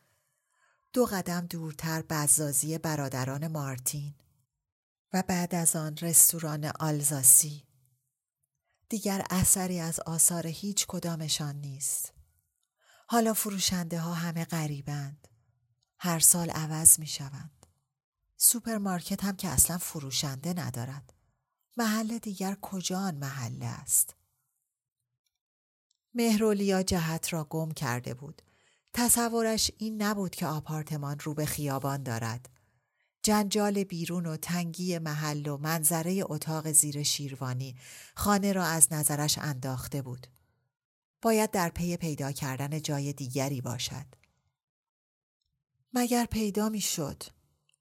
دو 0.94 1.06
قدم 1.06 1.46
دورتر 1.46 2.04
بزازی 2.10 2.78
برادران 2.78 3.48
مارتین 3.48 4.14
و 5.14 5.24
بعد 5.28 5.56
از 5.56 5.76
آن 5.76 5.98
رستوران 6.02 6.72
آلزاسی 6.80 7.64
دیگر 8.90 9.26
اثری 9.30 9.80
از 9.80 10.00
آثار 10.00 10.48
هیچ 10.48 10.86
کدامشان 10.88 11.56
نیست 11.56 12.14
حالا 13.14 13.34
فروشنده 13.34 14.00
ها 14.00 14.14
همه 14.14 14.46
غریبند. 14.46 15.28
هر 16.00 16.20
سال 16.20 16.50
عوض 16.50 17.00
می 17.00 17.08
شوند 17.08 17.66
سوپرمارکت 18.38 19.24
هم 19.24 19.36
که 19.36 19.48
اصلا 19.48 19.78
فروشنده 19.78 20.54
ندارد. 20.54 21.14
محل 21.78 22.18
دیگر 22.18 22.58
کجا 22.62 23.00
آن 23.00 23.16
محله 23.16 23.66
است؟ 23.66 24.16
مهرولیا 26.14 26.84
جهت 26.84 27.34
را 27.34 27.44
گم 27.44 27.72
کرده 27.72 28.14
بود. 28.14 28.42
تصورش 28.94 29.72
این 29.78 30.02
نبود 30.02 30.36
که 30.36 30.48
آپارتمان 30.48 31.20
رو 31.20 31.34
به 31.34 31.46
خیابان 31.46 32.04
دارد. 32.04 32.50
جنجال 33.24 33.84
بیرون 33.84 34.26
و 34.26 34.38
تنگی 34.38 35.00
محل 35.00 35.48
و 35.48 35.58
منظره 35.58 36.24
اتاق 36.26 36.72
زیر 36.72 37.04
شیروانی 37.04 37.76
خانه 38.16 38.54
را 38.54 38.66
از 38.66 38.94
نظرش 38.94 39.38
انداخته 39.38 40.02
بود. 40.02 40.28
باید 41.24 41.52
در 41.52 41.70
پی 41.70 41.98
پیدا 41.98 42.32
کردن 42.32 42.82
جای 42.82 43.14
دیگری 43.14 43.62
باشد. 43.62 44.06
مگر 45.94 46.26
پیدا 46.26 46.70
می 46.70 46.82
شد؟ 46.82 47.24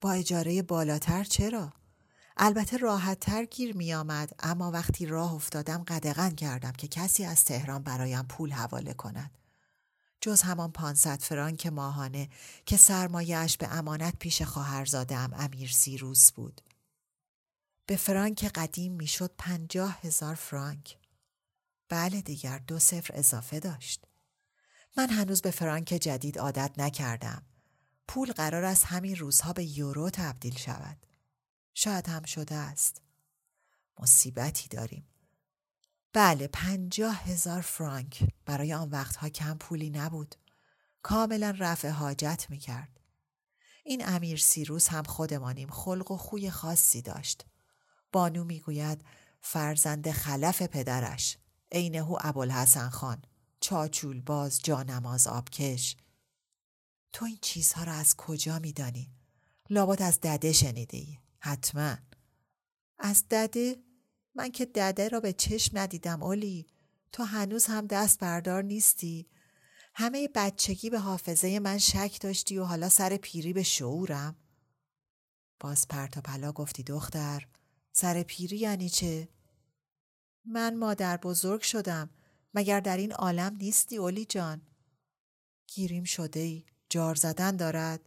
با 0.01 0.13
اجاره 0.13 0.63
بالاتر 0.63 1.25
چرا؟ 1.25 1.73
البته 2.37 2.77
راحت 2.77 3.21
تر 3.21 3.45
گیر 3.45 3.77
می 3.77 3.95
آمد 3.95 4.33
اما 4.39 4.71
وقتی 4.71 5.07
راه 5.07 5.35
افتادم 5.35 5.85
قدغن 5.89 6.31
کردم 6.31 6.73
که 6.73 6.89
کسی 6.89 7.25
از 7.25 7.45
تهران 7.45 7.83
برایم 7.83 8.23
پول 8.23 8.53
حواله 8.53 8.95
کند. 8.95 9.39
جز 10.21 10.43
همان 10.43 10.73
پانصد 10.73 11.21
فرانک 11.21 11.67
ماهانه 11.67 12.29
که 12.67 12.77
سرمایهاش 12.77 13.57
به 13.57 13.69
امانت 13.75 14.19
پیش 14.19 14.43
خواهرزادهام 14.43 15.35
امیر 15.35 15.71
سیروس 15.71 16.33
بود. 16.33 16.61
به 17.87 17.97
فرانک 17.97 18.45
قدیم 18.45 18.93
می‌شد 18.93 19.35
پنجاه 19.39 19.99
هزار 20.01 20.35
فرانک. 20.35 21.02
بله 21.93 22.23
دیگر 22.23 22.59
دو 22.59 22.79
صفر 22.79 23.11
اضافه 23.15 23.61
داشت. 23.61 24.05
من 24.97 25.11
هنوز 25.11 25.43
به 25.43 25.51
فرانک 25.51 25.87
جدید 25.87 26.39
عادت 26.39 26.73
نکردم. 26.79 27.43
پول 28.09 28.33
قرار 28.33 28.65
است 28.65 28.85
همین 28.85 29.17
روزها 29.17 29.53
به 29.53 29.79
یورو 29.79 30.11
تبدیل 30.11 30.57
شود. 30.57 31.07
شاید 31.75 32.09
هم 32.09 32.23
شده 32.23 32.55
است. 32.55 33.03
مصیبتی 34.01 34.69
داریم. 34.69 35.07
بله 36.13 36.47
پنجاه 36.47 37.23
هزار 37.23 37.61
فرانک 37.61 38.29
برای 38.47 38.75
آن 38.75 38.91
وقتها 38.91 39.29
کم 39.29 39.59
پولی 39.59 39.91
نبود. 39.91 40.35
کاملا 41.03 41.55
رفع 41.59 41.89
حاجت 41.89 42.47
می 42.49 42.59
کرد. 42.59 43.01
این 43.85 44.09
امیر 44.09 44.39
سیروس 44.39 44.89
هم 44.89 45.03
خودمانیم 45.03 45.71
خلق 45.71 46.11
و 46.11 46.17
خوی 46.17 46.51
خاصی 46.51 47.03
داشت. 47.03 47.47
بانو 48.13 48.45
می‌گوید 48.45 49.05
فرزند 49.41 50.11
خلف 50.11 50.63
پدرش 50.63 51.39
عینه 51.73 52.27
ابوالحسن 52.27 52.89
خان. 52.89 53.23
چاچول 53.61 54.21
باز 54.21 54.61
جانماز 54.63 55.27
آبکش. 55.27 55.97
تو 57.13 57.25
این 57.25 57.39
چیزها 57.43 57.85
را 57.85 57.93
از 57.93 58.17
کجا 58.17 58.59
میدانی؟ 58.59 59.11
لابد 59.71 60.03
از 60.03 60.21
دده 60.21 60.53
شنیدی 60.53 61.19
حتما. 61.39 61.97
از 62.99 63.25
دده؟ 63.31 63.77
من 64.35 64.51
که 64.51 64.67
دده 64.67 65.09
را 65.09 65.21
به 65.21 65.33
چشم 65.33 65.79
ندیدم 65.79 66.23
اولی. 66.23 66.67
تو 67.13 67.23
هنوز 67.23 67.67
هم 67.67 67.87
دست 67.87 68.21
بردار 68.21 68.63
نیستی. 68.63 69.27
همه 69.95 70.29
بچگی 70.35 70.91
به 70.91 70.99
حافظه 70.99 71.59
من 71.59 71.79
شک 71.79 72.19
داشتی 72.21 72.59
و 72.59 72.65
حالا 72.65 72.89
سر 72.89 73.17
پیری 73.17 73.53
به 73.53 73.63
شعورم. 73.63 74.37
باز 75.61 75.89
پرت 75.89 76.17
و 76.17 76.21
پلا 76.21 76.53
گفتی 76.53 76.83
دختر 76.83 77.47
سر 77.93 78.23
پیری 78.23 78.57
یعنی 78.57 78.89
چه؟ 78.89 79.29
من 80.45 80.77
مادر 80.77 81.17
بزرگ 81.17 81.61
شدم 81.61 82.11
مگر 82.55 82.81
در 82.81 82.97
این 82.97 83.13
عالم 83.13 83.57
نیستی 83.57 83.97
اولی 83.97 84.25
جان 84.25 84.63
گیریم 85.67 86.05
شده 86.05 86.41
ای 86.41 86.65
جار 86.89 87.15
زدن 87.15 87.57
دارد 87.57 88.01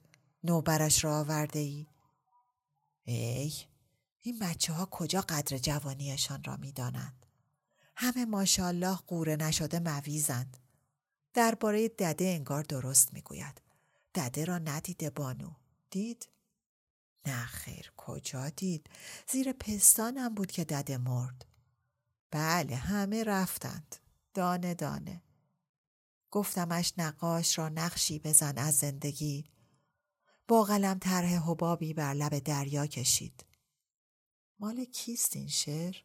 نوبرش 0.44 1.04
را 1.04 1.20
آورده 1.20 1.60
ای 1.60 1.88
ای 3.04 3.54
این 4.20 4.40
بچه 4.40 4.74
ها 4.74 4.86
کجا 4.86 5.22
قدر 5.22 5.58
جوانیشان 5.58 6.44
را 6.44 6.58
می 6.58 6.72
دانند. 6.72 7.26
همه 7.96 8.26
ماشاءالله 8.26 8.96
قوره 8.96 9.36
نشده 9.36 9.80
مویزند. 9.80 10.58
درباره 11.34 11.88
دده 11.88 12.26
انگار 12.26 12.64
درست 12.64 13.14
می‌گوید. 13.14 13.62
دده 14.16 14.46
را 14.46 14.58
ندیده 14.58 15.10
بانو. 15.10 15.52
دید؟ 15.90 16.30
نه 17.26 17.46
خیر 17.46 17.92
کجا 17.98 18.50
دید؟ 18.50 18.90
زیر 19.32 19.54
پستانم 19.54 20.36
بود 20.36 20.52
که 20.52 20.64
دده 20.64 20.98
مرد. 20.98 21.46
بله 22.32 22.76
همه 22.76 23.24
رفتند. 23.24 23.96
دانه 24.34 24.74
دانه. 24.74 25.22
گفتمش 26.32 26.94
نقاش 26.98 27.58
را 27.58 27.70
نقشی 27.70 28.20
بزن 28.20 28.58
از 28.58 28.76
زندگی. 28.76 29.46
با 30.48 30.64
قلم 30.64 31.00
طرح 31.00 31.50
حبابی 31.50 31.94
بر 31.94 32.14
لب 32.14 32.40
دریا 32.40 32.88
کشید. 32.88 33.46
مال 34.60 34.86
کیست 34.86 35.36
این 35.36 35.48
شعر؟ 35.48 35.96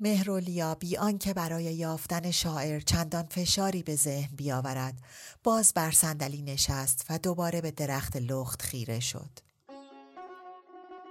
مهرولیا 0.00 0.74
بی 0.74 0.96
آنکه 0.96 1.34
برای 1.34 1.64
یافتن 1.64 2.30
شاعر 2.30 2.80
چندان 2.80 3.26
فشاری 3.26 3.82
به 3.82 3.96
ذهن 3.96 4.36
بیاورد 4.36 5.02
باز 5.44 5.72
بر 5.74 5.90
صندلی 5.90 6.42
نشست 6.42 7.06
و 7.10 7.18
دوباره 7.18 7.60
به 7.60 7.70
درخت 7.70 8.16
لخت 8.16 8.62
خیره 8.62 9.00
شد 9.00 9.30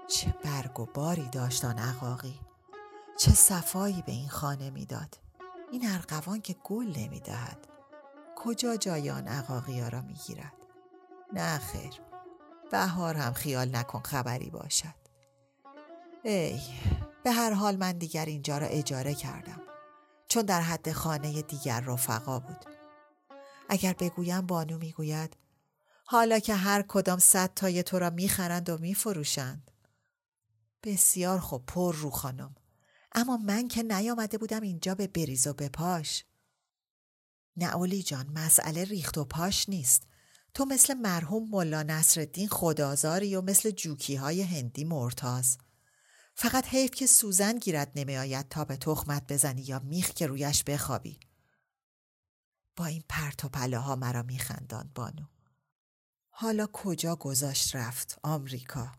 چه 0.07 0.35
برگ 0.43 0.79
و 0.79 0.85
باری 0.85 1.29
داشت 1.29 1.65
آن 1.65 1.79
عقاقی 1.79 2.39
چه 3.17 3.31
صفایی 3.31 4.01
به 4.05 4.11
این 4.11 4.29
خانه 4.29 4.69
می‌داد. 4.69 5.17
این 5.71 5.91
ارغوان 5.91 6.41
که 6.41 6.55
گل 6.63 6.93
نمی‌دهد. 6.97 7.67
کجا 8.35 8.75
جای 8.75 9.09
آن 9.09 9.27
عقاقی 9.27 9.89
را 9.89 10.01
می‌گیرد؟ 10.01 10.53
نه 11.33 11.57
خیر. 11.57 11.93
بهار 12.71 13.15
هم 13.15 13.33
خیال 13.33 13.75
نکن 13.75 14.01
خبری 14.01 14.49
باشد. 14.49 15.03
ای 16.23 16.61
به 17.23 17.31
هر 17.31 17.53
حال 17.53 17.75
من 17.75 17.97
دیگر 17.97 18.25
اینجا 18.25 18.57
را 18.57 18.67
اجاره 18.67 19.13
کردم. 19.13 19.61
چون 20.27 20.45
در 20.45 20.61
حد 20.61 20.91
خانه 20.91 21.41
دیگر 21.41 21.79
رفقا 21.79 22.39
بود. 22.39 22.65
اگر 23.69 23.93
بگویم 23.93 24.47
بانو 24.47 24.77
می‌گوید 24.77 25.37
حالا 26.05 26.39
که 26.39 26.55
هر 26.55 26.81
کدام 26.81 27.19
صد 27.19 27.53
تای 27.55 27.83
تو 27.83 27.99
را 27.99 28.09
می‌خرند 28.09 28.69
و 28.69 28.77
میفروشند. 28.77 29.71
بسیار 30.83 31.39
خوب 31.39 31.65
پر 31.65 31.95
رو 31.95 32.09
خانم. 32.09 32.55
اما 33.11 33.37
من 33.37 33.67
که 33.67 33.83
نیامده 33.83 34.37
بودم 34.37 34.61
اینجا 34.61 34.95
به 34.95 35.07
بریز 35.07 35.47
و 35.47 35.53
به 35.53 35.69
پاش. 35.69 36.25
نه 37.57 37.65
اولی 37.65 38.03
جان 38.03 38.29
مسئله 38.29 38.83
ریخت 38.83 39.17
و 39.17 39.25
پاش 39.25 39.69
نیست. 39.69 40.03
تو 40.53 40.65
مثل 40.65 40.93
مرحوم 40.93 41.49
ملا 41.49 41.83
نصرالدین 41.83 42.47
خدازاری 42.47 43.35
و 43.35 43.41
مثل 43.41 43.71
جوکی 43.71 44.15
های 44.15 44.41
هندی 44.41 44.83
مرتاز. 44.83 45.57
فقط 46.35 46.67
حیف 46.67 46.91
که 46.91 47.07
سوزن 47.07 47.57
گیرد 47.57 47.91
نمی 47.95 48.17
آید 48.17 48.49
تا 48.49 48.65
به 48.65 48.77
تخمت 48.77 49.33
بزنی 49.33 49.61
یا 49.61 49.79
میخ 49.79 50.09
که 50.09 50.27
رویش 50.27 50.63
بخوابی. 50.63 51.19
با 52.75 52.85
این 52.85 53.03
پرت 53.09 53.45
و 53.45 53.49
پله 53.49 53.77
ها 53.77 53.95
مرا 53.95 54.23
میخندان 54.23 54.91
بانو. 54.95 55.25
حالا 56.29 56.67
کجا 56.73 57.15
گذاشت 57.15 57.75
رفت 57.75 58.19
آمریکا؟ 58.23 58.91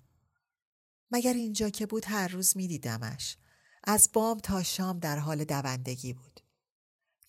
مگر 1.14 1.32
اینجا 1.32 1.70
که 1.70 1.86
بود 1.86 2.04
هر 2.04 2.28
روز 2.28 2.56
میدیدمش. 2.56 3.36
از 3.84 4.10
بام 4.12 4.38
تا 4.38 4.62
شام 4.62 4.98
در 4.98 5.18
حال 5.18 5.44
دوندگی 5.44 6.12
بود. 6.12 6.40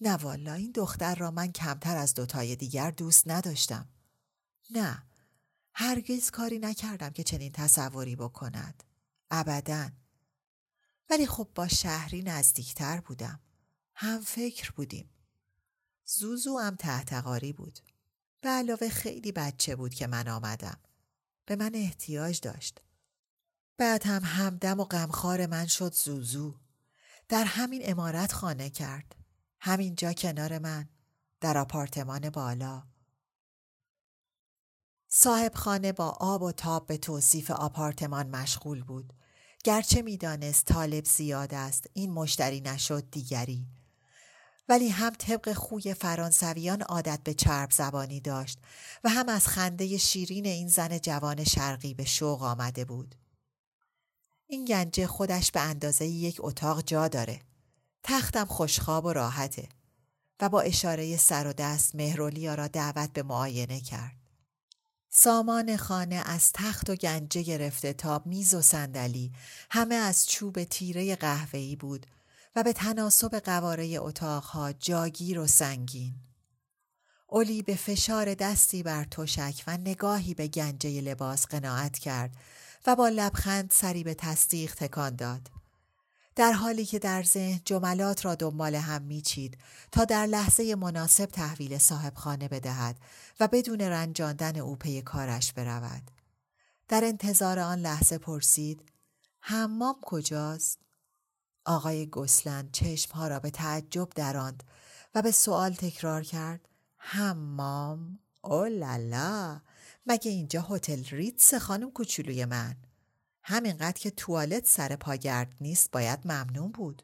نه 0.02 0.14
والا 0.14 0.54
این 0.54 0.72
دختر 0.72 1.16
را 1.16 1.32
من 1.32 1.52
کمتر 1.52 1.98
از 1.98 2.14
دوتای 2.14 2.56
دیگر 2.56 2.92
دوست 2.92 3.28
نداشتم. 3.28 3.90
نه 4.70 5.04
هرگز 5.74 6.32
کاری 6.32 6.60
نکردم 6.60 7.10
که 7.10 7.24
چنین 7.24 7.52
تصوری 7.52 8.16
بکند. 8.16 8.84
ابدا. 9.32 9.90
ولی 11.10 11.28
خب 11.28 11.50
با 11.56 11.68
شهری 11.68 12.22
نزدیکتر 12.22 13.02
بودم. 13.02 13.40
هم 13.96 14.22
فکر 14.22 14.72
بودیم. 14.72 15.10
زوزو 16.06 16.58
هم 16.58 16.76
تحتقاری 16.76 17.54
بود. 17.54 17.80
به 18.42 18.50
علاوه 18.50 18.90
خیلی 18.90 19.32
بچه 19.32 19.76
بود 19.76 19.94
که 19.94 20.08
من 20.08 20.28
آمدم. 20.28 20.80
به 21.46 21.56
من 21.56 21.72
احتیاج 21.76 22.40
داشت. 22.42 22.85
بعد 23.78 24.06
هم 24.06 24.22
همدم 24.24 24.80
و 24.80 24.84
غمخوار 24.84 25.46
من 25.46 25.66
شد 25.66 25.94
زوزو. 25.94 26.56
در 27.30 27.44
همین 27.44 27.82
امارت 27.84 28.34
خانه 28.34 28.70
کرد. 28.70 29.16
همینجا 29.60 30.14
کنار 30.14 30.60
من 30.60 30.90
در 31.42 31.58
آپارتمان 31.58 32.30
بالا. 32.30 32.84
صاحب 35.08 35.54
خانه 35.56 35.92
با 35.92 36.10
آب 36.10 36.42
و 36.42 36.52
تاب 36.52 36.88
به 36.88 36.98
توصیف 36.98 37.52
آپارتمان 37.52 38.28
مشغول 38.30 38.84
بود. 38.84 39.14
گرچه 39.64 40.02
می‌دانست 40.02 40.66
طالب 40.66 41.06
زیاد 41.06 41.54
است 41.54 41.90
این 41.94 42.12
مشتری 42.12 42.62
نشد 42.62 43.12
دیگری. 43.12 43.68
ولی 44.70 44.90
هم 44.90 45.14
طبق 45.14 45.54
خوی 45.54 45.94
فرانسویان 45.94 46.82
عادت 46.82 47.20
به 47.24 47.34
چرب 47.34 47.72
زبانی 47.72 48.22
داشت 48.22 48.60
و 49.04 49.10
هم 49.10 49.30
از 49.30 49.48
خنده 49.48 49.98
شیرین 49.98 50.46
این 50.46 50.68
زن 50.68 50.98
جوان 50.98 51.44
شرقی 51.44 51.94
به 51.94 52.06
شوق 52.06 52.44
آمده 52.44 52.86
بود. 52.86 53.16
این 54.48 54.66
گنجه 54.66 55.08
خودش 55.08 55.52
به 55.52 55.60
اندازه 55.60 56.06
یک 56.06 56.38
اتاق 56.40 56.82
جا 56.82 57.08
داره 57.08 57.42
تختم 58.04 58.46
خوشخواب 58.46 59.06
و 59.06 59.14
راحته 59.14 59.70
و 60.40 60.50
با 60.50 60.62
اشاره 60.62 61.18
سر 61.18 61.48
و 61.48 61.54
دست 61.54 61.96
مهرولیا 61.96 62.56
را 62.56 62.68
دعوت 62.68 63.14
به 63.14 63.24
معاینه 63.24 63.82
کرد 63.82 64.16
سامان 65.10 65.78
خانه 65.78 66.16
از 66.16 66.52
تخت 66.54 66.90
و 66.90 66.96
گنجه 66.96 67.42
گرفته 67.42 67.94
تا 67.94 68.22
میز 68.26 68.54
و 68.54 68.62
صندلی 68.62 69.32
همه 69.72 69.96
از 69.96 70.28
چوب 70.28 70.64
تیره 70.64 71.16
قهوه‌ای 71.16 71.76
بود 71.76 72.06
و 72.56 72.64
به 72.64 72.74
تناسب 72.74 73.40
قواره 73.40 73.98
اتاقها 74.00 74.72
جاگیر 74.72 75.40
و 75.40 75.48
سنگین. 75.48 76.16
اولی 77.30 77.62
به 77.62 77.76
فشار 77.76 78.34
دستی 78.34 78.84
بر 78.84 79.04
تشک 79.04 79.64
و 79.68 79.78
نگاهی 79.78 80.34
به 80.34 80.48
گنجه 80.48 81.02
لباس 81.02 81.46
قناعت 81.46 81.98
کرد 81.98 82.36
و 82.88 82.96
با 82.96 83.10
لبخند 83.10 83.72
سری 83.72 84.04
به 84.04 84.14
تصدیق 84.14 84.76
تکان 84.76 85.16
داد. 85.16 85.52
در 86.36 86.52
حالی 86.52 86.86
که 86.86 87.00
در 87.00 87.24
ذهن 87.24 87.62
جملات 87.66 88.26
را 88.26 88.36
دنبال 88.36 88.76
هم 88.76 89.02
میچید 89.02 89.58
تا 89.92 90.06
در 90.06 90.26
لحظه 90.26 90.76
مناسب 90.76 91.26
تحویل 91.26 91.78
صاحب 91.78 92.16
خانه 92.16 92.48
بدهد 92.48 93.00
و 93.40 93.48
بدون 93.48 93.82
رنجاندن 93.82 94.58
او 94.58 94.76
پی 94.76 95.02
کارش 95.02 95.54
برود. 95.54 96.12
در 96.88 97.04
انتظار 97.04 97.60
آن 97.60 97.80
لحظه 97.80 98.18
پرسید 98.18 98.92
حمام 99.40 99.96
کجاست؟ 100.02 100.80
آقای 101.66 102.10
گسلند 102.10 102.72
چشمها 102.72 103.28
را 103.28 103.40
به 103.40 103.50
تعجب 103.50 104.10
دراند 104.16 104.64
و 105.16 105.22
به 105.22 105.32
سوال 105.32 105.74
تکرار 105.74 106.24
کرد 106.24 106.70
حمام؟ 106.98 108.20
او 108.42 108.64
لالا 108.64 109.62
مگه 110.06 110.32
اینجا 110.32 110.62
هتل 110.62 111.04
ریتس 111.04 111.54
خانم 111.54 111.92
کوچولوی 111.92 112.46
من 112.46 112.76
همینقدر 113.44 114.00
که 114.00 114.12
توالت 114.12 114.68
سر 114.68 114.96
پاگرد 114.96 115.56
نیست 115.62 115.92
باید 115.92 116.20
ممنون 116.26 116.72
بود. 116.72 117.04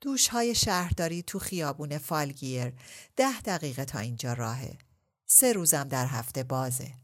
دوش 0.00 0.28
های 0.28 0.54
شهرداری 0.54 1.22
تو 1.22 1.38
خیابون 1.38 1.98
فالگیر 1.98 2.72
ده 3.16 3.40
دقیقه 3.40 3.84
تا 3.84 3.98
اینجا 3.98 4.32
راهه. 4.32 4.78
سه 5.26 5.52
روزم 5.52 5.84
در 5.84 6.06
هفته 6.06 6.42
بازه. 6.42 6.94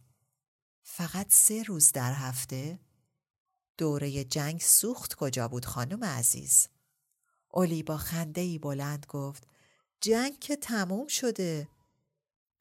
فقط 0.83 1.27
سه 1.31 1.63
روز 1.63 1.93
در 1.93 2.13
هفته؟ 2.13 2.79
دوره 3.79 4.25
جنگ 4.25 4.61
سوخت 4.61 5.15
کجا 5.15 5.49
بود 5.49 5.65
خانم 5.65 6.05
عزیز؟ 6.05 6.69
اولی 7.55 7.83
با 7.83 7.97
خنده 7.97 8.41
ای 8.41 8.59
بلند 8.59 9.07
گفت 9.09 9.47
جنگ 10.01 10.39
که 10.39 10.57
تموم 10.57 11.07
شده. 11.07 11.69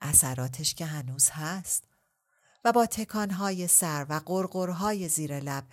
اثراتش 0.02 0.74
که 0.76 0.86
هنوز 0.86 1.30
هست. 1.30 1.84
و 2.68 2.72
با 2.72 2.86
تکانهای 2.86 3.68
سر 3.68 4.06
و 4.10 4.22
قرقرهای 4.26 5.08
زیر 5.08 5.40
لب 5.40 5.64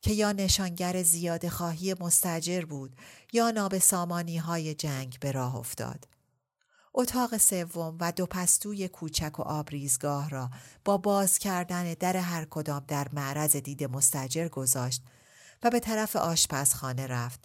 که 0.00 0.12
یا 0.12 0.32
نشانگر 0.32 1.02
زیاد 1.02 1.48
خواهی 1.48 1.94
مستجر 2.00 2.64
بود 2.64 2.96
یا 3.32 3.50
نابسامانی 3.50 4.38
های 4.38 4.74
جنگ 4.74 5.18
به 5.20 5.32
راه 5.32 5.56
افتاد. 5.56 6.08
اتاق 6.94 7.36
سوم 7.36 7.96
و 8.00 8.12
دو 8.12 8.26
پستوی 8.26 8.88
کوچک 8.88 9.38
و 9.38 9.42
آبریزگاه 9.42 10.30
را 10.30 10.50
با 10.84 10.96
باز 10.98 11.38
کردن 11.38 11.94
در 11.94 12.16
هر 12.16 12.44
کدام 12.44 12.84
در 12.88 13.08
معرض 13.12 13.56
دید 13.56 13.84
مستجر 13.84 14.48
گذاشت 14.48 15.02
و 15.62 15.70
به 15.70 15.80
طرف 15.80 16.16
آشپزخانه 16.16 17.06
رفت 17.06 17.44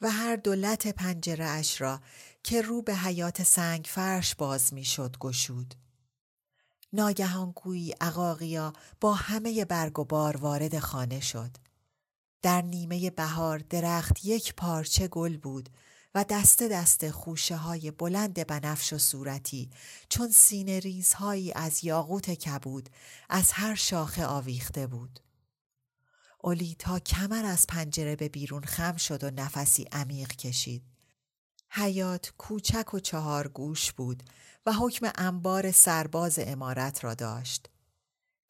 و 0.00 0.10
هر 0.10 0.36
دولت 0.36 0.88
پنجره 0.88 1.44
اش 1.44 1.80
را 1.80 2.00
که 2.42 2.62
رو 2.62 2.82
به 2.82 2.94
حیات 2.94 3.42
سنگ 3.42 3.86
فرش 3.88 4.34
باز 4.34 4.74
می 4.74 4.84
شد 4.84 5.16
گشود. 5.20 5.74
ناگهان 6.92 7.52
گویی 7.56 7.94
عقاقیا 8.00 8.72
با 9.00 9.14
همه 9.14 9.64
برگ 9.64 9.98
و 9.98 10.04
بار 10.04 10.36
وارد 10.36 10.78
خانه 10.78 11.20
شد. 11.20 11.50
در 12.42 12.62
نیمه 12.62 13.10
بهار 13.10 13.58
درخت 13.58 14.24
یک 14.24 14.54
پارچه 14.54 15.08
گل 15.08 15.36
بود 15.36 15.68
و 16.14 16.24
دسته 16.24 16.68
دسته 16.68 17.12
خوشه 17.12 17.56
های 17.56 17.90
بلند 17.90 18.46
بنفش 18.46 18.92
و 18.92 18.98
صورتی 18.98 19.70
چون 20.08 20.30
سینه 20.30 20.80
ریزهایی 20.80 21.52
از 21.52 21.84
یاقوت 21.84 22.30
کبود 22.30 22.88
از 23.28 23.52
هر 23.52 23.74
شاخه 23.74 24.26
آویخته 24.26 24.86
بود. 24.86 25.20
اولی 26.44 26.76
تا 26.78 26.98
کمر 26.98 27.44
از 27.44 27.66
پنجره 27.66 28.16
به 28.16 28.28
بیرون 28.28 28.64
خم 28.64 28.96
شد 28.96 29.24
و 29.24 29.30
نفسی 29.30 29.84
عمیق 29.92 30.28
کشید. 30.28 30.97
حیات 31.70 32.32
کوچک 32.38 32.94
و 32.94 33.00
چهار 33.00 33.48
گوش 33.48 33.92
بود 33.92 34.22
و 34.66 34.72
حکم 34.72 35.10
انبار 35.14 35.70
سرباز 35.70 36.38
امارت 36.38 37.04
را 37.04 37.14
داشت. 37.14 37.68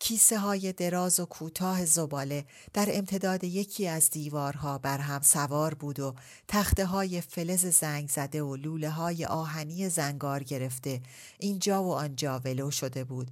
کیسه 0.00 0.38
های 0.38 0.72
دراز 0.72 1.20
و 1.20 1.26
کوتاه 1.26 1.84
زباله 1.84 2.44
در 2.72 2.88
امتداد 2.90 3.44
یکی 3.44 3.88
از 3.88 4.10
دیوارها 4.10 4.78
بر 4.78 4.98
هم 4.98 5.20
سوار 5.22 5.74
بود 5.74 6.00
و 6.00 6.14
تخته 6.48 6.86
های 6.86 7.20
فلز 7.20 7.66
زنگ 7.66 8.08
زده 8.08 8.42
و 8.42 8.56
لوله 8.56 8.90
های 8.90 9.24
آهنی 9.24 9.88
زنگار 9.88 10.42
گرفته 10.42 11.02
اینجا 11.38 11.84
و 11.84 11.94
آنجا 11.94 12.38
ولو 12.38 12.70
شده 12.70 13.04
بود 13.04 13.30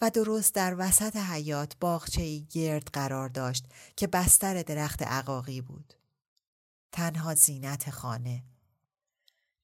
و 0.00 0.10
درست 0.10 0.54
در 0.54 0.74
وسط 0.78 1.16
حیات 1.16 1.76
باغچه 1.80 2.38
گرد 2.38 2.88
قرار 2.92 3.28
داشت 3.28 3.64
که 3.96 4.06
بستر 4.06 4.62
درخت 4.62 5.02
عقاقی 5.02 5.60
بود. 5.60 5.94
تنها 6.92 7.34
زینت 7.34 7.90
خانه 7.90 8.42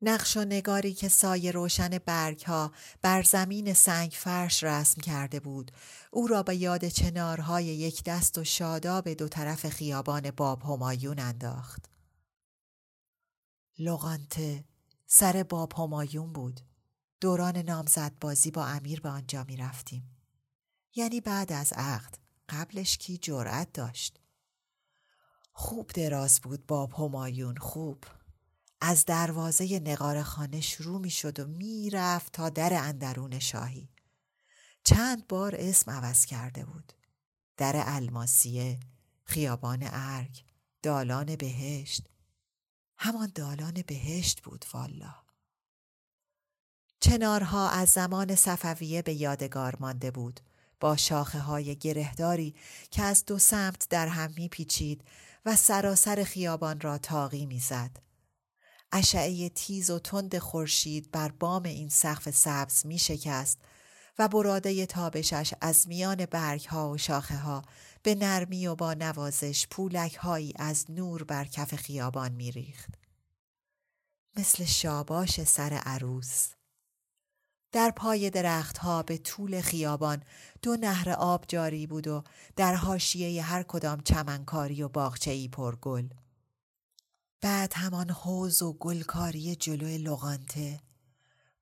نقش 0.02 0.36
و 0.36 0.44
نگاری 0.44 0.94
که 0.94 1.08
سایه 1.08 1.50
روشن 1.50 1.98
برگ 1.98 2.44
ها 2.44 2.72
بر 3.02 3.22
زمین 3.22 3.74
سنگ 3.74 4.10
فرش 4.10 4.64
رسم 4.64 5.00
کرده 5.00 5.40
بود 5.40 5.72
او 6.10 6.26
را 6.26 6.42
به 6.42 6.56
یاد 6.56 6.88
چنارهای 6.88 7.64
یک 7.64 8.04
دست 8.04 8.38
و 8.38 8.44
شاداب 8.44 9.08
دو 9.08 9.28
طرف 9.28 9.68
خیابان 9.68 10.30
باب 10.30 10.62
همایون 10.62 11.18
انداخت. 11.18 11.90
لغانته 13.78 14.64
سر 15.06 15.42
باب 15.42 15.72
همایون 15.72 16.32
بود. 16.32 16.60
دوران 17.20 17.56
نامزد 17.56 18.12
بازی 18.20 18.50
با 18.50 18.66
امیر 18.66 19.00
به 19.00 19.08
آنجا 19.08 19.44
می 19.44 19.56
رفتیم. 19.56 20.16
یعنی 20.94 21.20
بعد 21.20 21.52
از 21.52 21.72
عقد 21.72 22.18
قبلش 22.48 22.98
کی 22.98 23.18
جرأت 23.18 23.72
داشت. 23.72 24.20
خوب 25.52 25.90
دراز 25.90 26.40
بود 26.40 26.66
باب 26.66 26.92
همایون 26.92 27.56
خوب. 27.56 28.04
از 28.80 29.04
دروازه 29.04 29.80
نقار 29.80 30.22
خانه 30.22 30.60
شروع 30.60 31.00
می 31.00 31.10
شد 31.10 31.40
و 31.40 31.46
می 31.46 31.90
رفت 31.90 32.32
تا 32.32 32.48
در 32.48 32.72
اندرون 32.74 33.38
شاهی. 33.38 33.88
چند 34.84 35.26
بار 35.26 35.54
اسم 35.58 35.90
عوض 35.90 36.24
کرده 36.24 36.64
بود. 36.64 36.92
در 37.56 37.82
الماسیه، 37.86 38.80
خیابان 39.24 39.78
ارگ، 39.82 40.44
دالان 40.82 41.36
بهشت. 41.36 42.08
همان 42.98 43.32
دالان 43.34 43.82
بهشت 43.86 44.42
بود 44.42 44.64
والا. 44.72 45.14
چنارها 47.00 47.70
از 47.70 47.88
زمان 47.88 48.34
صفویه 48.34 49.02
به 49.02 49.12
یادگار 49.12 49.76
مانده 49.80 50.10
بود 50.10 50.40
با 50.80 50.96
شاخه 50.96 51.38
های 51.38 51.76
گرهداری 51.76 52.54
که 52.90 53.02
از 53.02 53.24
دو 53.24 53.38
سمت 53.38 53.88
در 53.88 54.08
هم 54.08 54.34
میپیچید 54.36 55.04
و 55.46 55.56
سراسر 55.56 56.24
خیابان 56.24 56.80
را 56.80 56.98
تاقی 56.98 57.46
می‌زد. 57.46 58.05
اشعه 58.98 59.48
تیز 59.48 59.90
و 59.90 59.98
تند 59.98 60.38
خورشید 60.38 61.10
بر 61.10 61.28
بام 61.28 61.62
این 61.62 61.88
سقف 61.88 62.30
سبز 62.30 62.86
می 62.86 62.98
شکست 62.98 63.58
و 64.18 64.28
براده 64.28 64.86
تابشش 64.86 65.54
از 65.60 65.88
میان 65.88 66.26
برگ 66.26 66.64
ها 66.64 66.90
و 66.90 66.98
شاخه 66.98 67.36
ها 67.36 67.62
به 68.02 68.14
نرمی 68.14 68.66
و 68.66 68.74
با 68.74 68.94
نوازش 68.94 69.66
پولک 69.66 70.14
هایی 70.14 70.52
از 70.56 70.90
نور 70.90 71.24
بر 71.24 71.44
کف 71.44 71.74
خیابان 71.74 72.32
می 72.32 72.52
ریخت. 72.52 72.90
مثل 74.36 74.64
شاباش 74.64 75.44
سر 75.44 75.72
عروس. 75.72 76.48
در 77.72 77.90
پای 77.90 78.30
درختها 78.30 79.02
به 79.02 79.18
طول 79.18 79.60
خیابان 79.60 80.22
دو 80.62 80.76
نهر 80.76 81.10
آب 81.10 81.44
جاری 81.48 81.86
بود 81.86 82.08
و 82.08 82.22
در 82.56 82.74
حاشیه 82.74 83.42
هر 83.42 83.62
کدام 83.62 84.00
چمنکاری 84.00 84.82
و 84.82 84.88
باغچه‌ای 84.88 85.48
پرگل. 85.48 86.08
بعد 87.40 87.72
همان 87.74 88.10
حوز 88.10 88.62
و 88.62 88.72
گلکاری 88.72 89.56
جلوی 89.56 89.98
لغانته 89.98 90.80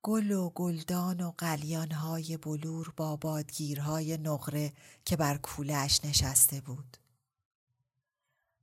گل 0.02 0.30
و 0.30 0.50
گلدان 0.50 1.20
و 1.20 1.32
قلیانهای 1.38 2.36
بلور 2.36 2.92
با 2.96 3.16
بادگیرهای 3.16 4.16
نقره 4.16 4.72
که 5.04 5.16
بر 5.16 5.36
کولش 5.36 6.04
نشسته 6.04 6.60
بود. 6.60 6.96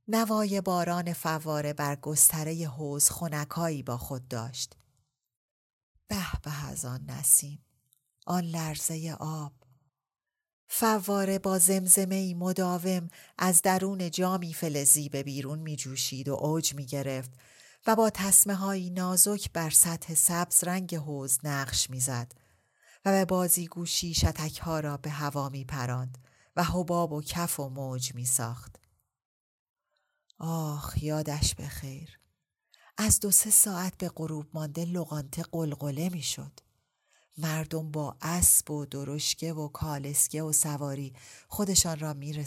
نوای 0.08 0.60
باران 0.60 1.12
فواره 1.12 1.72
بر 1.72 1.96
گستره 1.96 2.68
حوز 2.68 3.08
خونکایی 3.10 3.82
با 3.82 3.98
خود 3.98 4.28
داشت. 4.28 4.76
به 6.08 6.24
به 6.42 6.66
از 6.66 6.84
آن 6.84 7.04
نسیم 7.10 7.64
آن 8.26 8.44
لرزه 8.44 9.16
آب 9.20 9.52
فواره 10.74 11.38
با 11.38 11.58
زمزمه 11.58 12.34
مداوم 12.34 13.08
از 13.38 13.62
درون 13.62 14.10
جامی 14.10 14.54
فلزی 14.54 15.08
به 15.08 15.22
بیرون 15.22 15.58
می 15.58 15.76
جوشید 15.76 16.28
و 16.28 16.34
اوج 16.34 16.74
می 16.74 16.86
گرفت 16.86 17.30
و 17.86 17.96
با 17.96 18.10
تصمه 18.10 18.54
های 18.54 18.90
نازک 18.90 19.52
بر 19.52 19.70
سطح 19.70 20.14
سبز 20.14 20.64
رنگ 20.64 20.94
حوز 20.94 21.38
نقش 21.44 21.90
می‌زد 21.90 22.32
و 23.04 23.10
به 23.10 23.24
بازی 23.24 23.66
گوشی 23.66 24.14
شتک 24.14 24.58
ها 24.58 24.80
را 24.80 24.96
به 24.96 25.10
هوا 25.10 25.48
می 25.48 25.64
پراند 25.64 26.18
و 26.56 26.64
حباب 26.64 27.12
و 27.12 27.22
کف 27.22 27.60
و 27.60 27.68
موج 27.68 28.14
می 28.14 28.26
ساخت. 28.26 28.76
آخ 30.38 31.02
یادش 31.02 31.54
بخیر. 31.54 32.18
از 32.98 33.20
دو 33.20 33.30
سه 33.30 33.50
ساعت 33.50 33.98
به 33.98 34.08
غروب 34.08 34.46
مانده 34.54 34.84
لغانته 34.84 35.42
قلقله 35.42 36.08
می 36.08 36.22
شد. 36.22 36.71
مردم 37.38 37.90
با 37.90 38.16
اسب 38.22 38.70
و 38.70 38.86
درشکه 38.86 39.52
و 39.52 39.68
کالسکه 39.68 40.42
و 40.42 40.52
سواری 40.52 41.12
خودشان 41.48 41.98
را 41.98 42.12
می. 42.12 42.44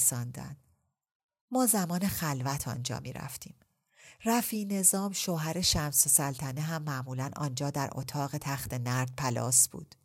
ما 1.51 1.65
زمان 1.65 2.07
خلوت 2.07 2.67
آنجا 2.67 2.99
می 2.99 3.13
رفتیم. 3.13 3.55
رفی 4.25 4.65
نظام 4.65 5.11
شوهر 5.11 5.61
شمس 5.61 6.05
و 6.05 6.09
سلطنه 6.09 6.61
هم 6.61 6.83
معمولا 6.83 7.31
آنجا 7.35 7.69
در 7.69 7.89
اتاق 7.95 8.37
تخت 8.37 8.73
نرد 8.73 9.13
پلاس 9.17 9.69
بود. 9.69 9.95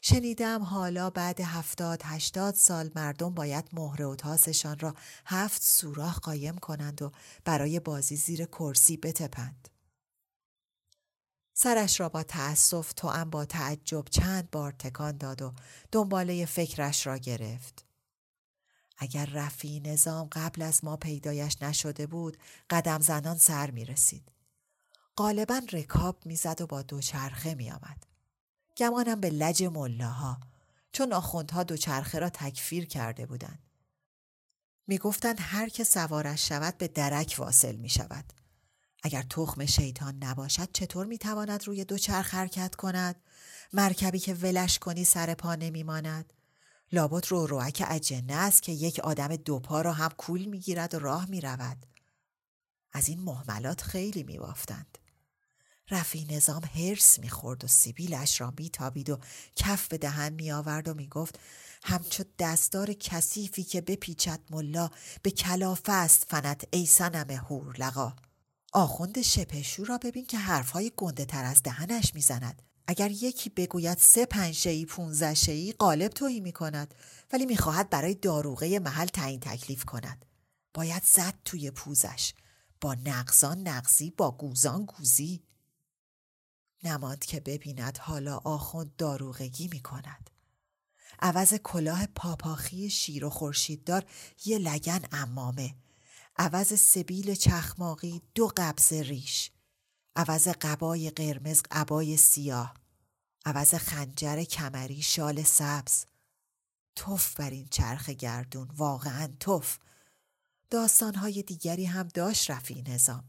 شنیدم 0.00 0.62
حالا 0.62 1.10
بعد 1.10 1.40
هفتاد 1.40 2.02
هشتاد 2.04 2.54
سال 2.54 2.90
مردم 2.94 3.34
باید 3.34 3.68
مهر 3.72 4.02
و 4.02 4.16
تاسشان 4.16 4.78
را 4.78 4.94
هفت 5.26 5.62
سوراخ 5.62 6.18
قایم 6.18 6.58
کنند 6.58 7.02
و 7.02 7.12
برای 7.44 7.80
بازی 7.80 8.16
زیر 8.16 8.44
کرسی 8.44 8.96
بتپند. 8.96 9.68
سرش 11.54 12.00
را 12.00 12.08
با 12.08 12.22
تأسف 12.22 12.92
تو 12.92 13.08
هم 13.08 13.30
با 13.30 13.44
تعجب 13.44 14.04
چند 14.10 14.50
بار 14.50 14.72
تکان 14.72 15.16
داد 15.16 15.42
و 15.42 15.52
دنباله 15.92 16.46
فکرش 16.46 17.06
را 17.06 17.16
گرفت. 17.18 17.84
اگر 18.98 19.26
رفی 19.26 19.80
نظام 19.80 20.28
قبل 20.32 20.62
از 20.62 20.84
ما 20.84 20.96
پیدایش 20.96 21.62
نشده 21.62 22.06
بود 22.06 22.36
قدم 22.70 23.00
زنان 23.00 23.38
سر 23.38 23.70
می 23.70 23.84
رسید. 23.84 24.32
غالبا 25.16 25.62
رکاب 25.72 26.26
می‌زد 26.26 26.60
و 26.60 26.66
با 26.66 26.82
دوچرخه 26.82 27.54
می 27.54 27.70
آمد. 27.70 28.06
گمانم 28.76 29.20
به 29.20 29.30
لج 29.30 29.62
ملاها 29.62 30.40
چون 30.92 31.12
آخوندها 31.12 31.62
دوچرخه 31.62 32.18
را 32.18 32.28
تکفیر 32.28 32.86
کرده 32.86 33.26
بودند. 33.26 33.62
می 34.86 34.98
گفتند 34.98 35.36
هر 35.40 35.68
که 35.68 35.84
سوارش 35.84 36.48
شود 36.48 36.78
به 36.78 36.88
درک 36.88 37.36
واصل 37.38 37.76
می 37.76 37.88
شود. 37.88 38.24
اگر 39.06 39.22
تخم 39.22 39.66
شیطان 39.66 40.16
نباشد 40.24 40.72
چطور 40.72 41.06
می 41.06 41.18
تواند 41.18 41.66
روی 41.66 41.84
دوچرخ 41.84 42.34
حرکت 42.34 42.74
کند؟ 42.74 43.16
مرکبی 43.72 44.18
که 44.18 44.34
ولش 44.34 44.78
کنی 44.78 45.04
سر 45.04 45.34
پا 45.34 45.54
نمی 45.54 45.82
ماند؟ 45.82 46.32
لابد 46.92 47.26
رو 47.28 47.46
روک 47.46 47.84
اجنه 47.88 48.34
است 48.34 48.62
که 48.62 48.72
یک 48.72 49.00
آدم 49.00 49.36
دوپا 49.36 49.80
را 49.80 49.92
هم 49.92 50.08
کول 50.08 50.44
می 50.44 50.60
گیرد 50.60 50.94
و 50.94 50.98
راه 50.98 51.30
می 51.30 51.40
رود. 51.40 51.86
از 52.92 53.08
این 53.08 53.20
محملات 53.20 53.82
خیلی 53.82 54.22
می 54.22 54.38
بافتند. 54.38 54.98
رفی 55.90 56.24
نظام 56.30 56.62
هرس 56.64 57.18
می 57.18 57.28
خورد 57.30 57.64
و 57.64 57.68
سیبیلش 57.68 58.40
را 58.40 58.54
می 58.58 58.70
تابید 58.70 59.10
و 59.10 59.18
کف 59.56 59.88
به 59.88 59.98
دهن 59.98 60.32
می 60.32 60.52
آورد 60.52 60.88
و 60.88 60.94
می 60.94 61.08
گفت 61.08 61.38
همچو 61.82 62.24
دستار 62.38 62.92
کثیفی 62.92 63.64
که 63.64 63.80
بپیچد 63.80 64.40
ملا 64.50 64.90
به 65.22 65.30
کلافه 65.30 65.92
است 65.92 66.24
فنت 66.28 66.64
ای 66.70 66.86
سنم 66.86 67.30
هور 67.30 67.76
لقا 67.78 68.16
آخوند 68.76 69.22
شپشو 69.22 69.84
را 69.84 69.98
ببین 69.98 70.26
که 70.26 70.38
حرفهای 70.38 70.92
گنده 70.96 71.24
تر 71.24 71.44
از 71.44 71.62
دهنش 71.62 72.14
می‌زند. 72.14 72.62
اگر 72.86 73.10
یکی 73.10 73.50
بگوید 73.50 73.98
سه 73.98 74.26
پنجشهی 74.26 74.86
پونزشهی 74.86 75.72
قالب 75.72 76.12
توهی 76.12 76.40
می 76.40 76.52
کند 76.52 76.94
ولی 77.32 77.46
می‌خواهد 77.46 77.90
برای 77.90 78.14
داروغه 78.14 78.78
محل 78.78 79.06
تعیین 79.06 79.40
تکلیف 79.40 79.84
کند. 79.84 80.24
باید 80.74 81.02
زد 81.04 81.34
توی 81.44 81.70
پوزش. 81.70 82.32
با 82.80 82.94
نقزان 82.94 83.68
نقزی 83.68 84.10
با 84.10 84.30
گوزان 84.30 84.84
گوزی. 84.84 85.42
نماند 86.84 87.24
که 87.24 87.40
ببیند 87.40 87.98
حالا 87.98 88.36
آخوند 88.36 88.96
داروغگی 88.96 89.68
می 89.68 89.80
کند 89.80 90.30
عوض 91.20 91.54
کلاه 91.54 92.06
پاپاخی 92.06 92.90
شیر 92.90 93.24
و 93.24 93.30
خورشیددار 93.30 94.04
یه 94.44 94.58
لگن 94.58 95.00
امامه. 95.12 95.74
عوض 96.36 96.80
سبیل 96.80 97.34
چخماقی 97.34 98.22
دو 98.34 98.52
قبض 98.56 98.92
ریش. 98.92 99.50
عوض 100.16 100.48
قبای 100.48 101.10
قرمز 101.10 101.62
قبای 101.70 102.16
سیاه. 102.16 102.74
عوض 103.44 103.74
خنجر 103.74 104.44
کمری 104.44 105.02
شال 105.02 105.42
سبز. 105.42 106.04
توف 106.96 107.34
بر 107.34 107.50
این 107.50 107.68
چرخ 107.70 108.10
گردون 108.10 108.68
واقعا 108.76 109.28
توف. 109.40 109.78
داستانهای 110.70 111.42
دیگری 111.42 111.84
هم 111.84 112.08
داشت 112.08 112.50
رفی 112.50 112.82
نظام. 112.82 113.24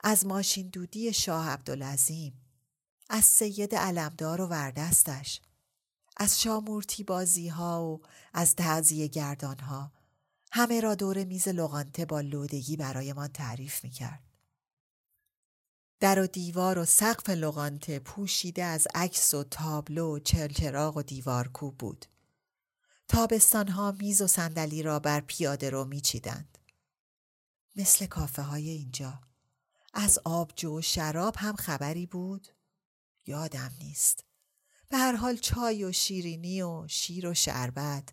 از 0.00 0.26
ماشین 0.26 0.68
دودی 0.68 1.12
شاه 1.12 1.48
عبدالعظیم 1.48 2.40
از 3.10 3.24
سید 3.24 3.74
علمدار 3.74 4.40
و 4.40 4.46
وردستش 4.46 5.40
از 6.16 6.42
شامورتی 6.42 7.04
بازی 7.04 7.48
ها 7.48 7.84
و 7.84 8.02
از 8.32 8.56
تعذیه 8.56 9.06
گردان 9.06 9.58
ها 9.58 9.92
همه 10.52 10.80
را 10.80 10.94
دور 10.94 11.24
میز 11.24 11.48
لغانته 11.48 12.04
با 12.04 12.20
لودگی 12.20 12.76
برایمان 12.76 13.28
تعریف 13.28 13.84
می 13.84 13.90
کرد. 13.90 14.22
در 16.00 16.20
و 16.20 16.26
دیوار 16.26 16.78
و 16.78 16.84
سقف 16.84 17.30
لغانته 17.30 17.98
پوشیده 17.98 18.64
از 18.64 18.88
عکس 18.94 19.34
و 19.34 19.44
تابلو 19.44 20.16
و 20.16 20.18
چلچراغ 20.18 20.96
و 20.96 21.02
دیوارکوب 21.02 21.78
بود. 21.78 22.06
تابستانها 23.08 23.92
میز 23.92 24.22
و 24.22 24.26
صندلی 24.26 24.82
را 24.82 24.98
بر 24.98 25.20
پیاده 25.20 25.70
رو 25.70 25.84
میچیدند. 25.84 26.58
مثل 27.76 28.06
کافه 28.06 28.42
های 28.42 28.68
اینجا. 28.68 29.20
از 29.94 30.18
آبجو 30.24 30.78
و 30.78 30.82
شراب 30.82 31.34
هم 31.38 31.56
خبری 31.56 32.06
بود؟ 32.06 32.48
یادم 33.26 33.72
نیست. 33.78 34.24
به 34.88 34.96
هر 34.96 35.16
حال 35.16 35.36
چای 35.36 35.84
و 35.84 35.92
شیرینی 35.92 36.62
و 36.62 36.88
شیر 36.88 37.26
و 37.26 37.34
شربت 37.34 38.08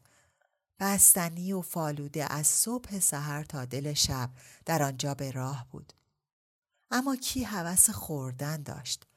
بستنی 0.83 1.53
و 1.53 1.61
فالوده 1.61 2.33
از 2.33 2.47
صبح 2.47 2.99
سحر 2.99 3.43
تا 3.43 3.65
دل 3.65 3.93
شب 3.93 4.29
در 4.65 4.83
آنجا 4.83 5.13
به 5.13 5.31
راه 5.31 5.67
بود. 5.71 5.93
اما 6.91 7.15
کی 7.15 7.43
هوس 7.43 7.89
خوردن 7.89 8.63
داشت؟ 8.63 9.07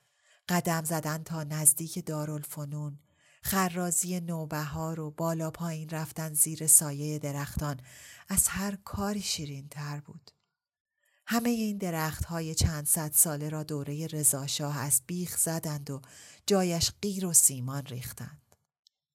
قدم 0.49 0.85
زدن 0.85 1.23
تا 1.23 1.45
نزدیک 1.45 2.07
دارالفنون 2.07 2.99
خرازی 3.43 4.21
نوبهار 4.21 5.01
و 5.01 5.11
بالا 5.11 5.51
پایین 5.51 5.89
رفتن 5.89 6.35
زیر 6.35 6.67
سایه 6.67 7.19
درختان 7.19 7.81
از 8.29 8.49
هر 8.49 8.77
کاری 8.85 9.23
شیرین 9.23 9.69
تر 9.69 10.01
بود. 10.01 10.31
همه 11.27 11.51
این 11.51 11.79
درخت 11.79 12.25
های 12.25 12.55
چند 12.55 12.87
صد 12.87 13.13
ساله 13.13 13.49
را 13.49 13.63
دوره 13.63 14.07
رضاشاه 14.07 14.79
از 14.79 15.03
بیخ 15.07 15.39
زدند 15.39 15.91
و 15.91 16.01
جایش 16.47 16.93
غیر 17.03 17.27
و 17.27 17.33
سیمان 17.33 17.87
ریختند. 17.87 18.46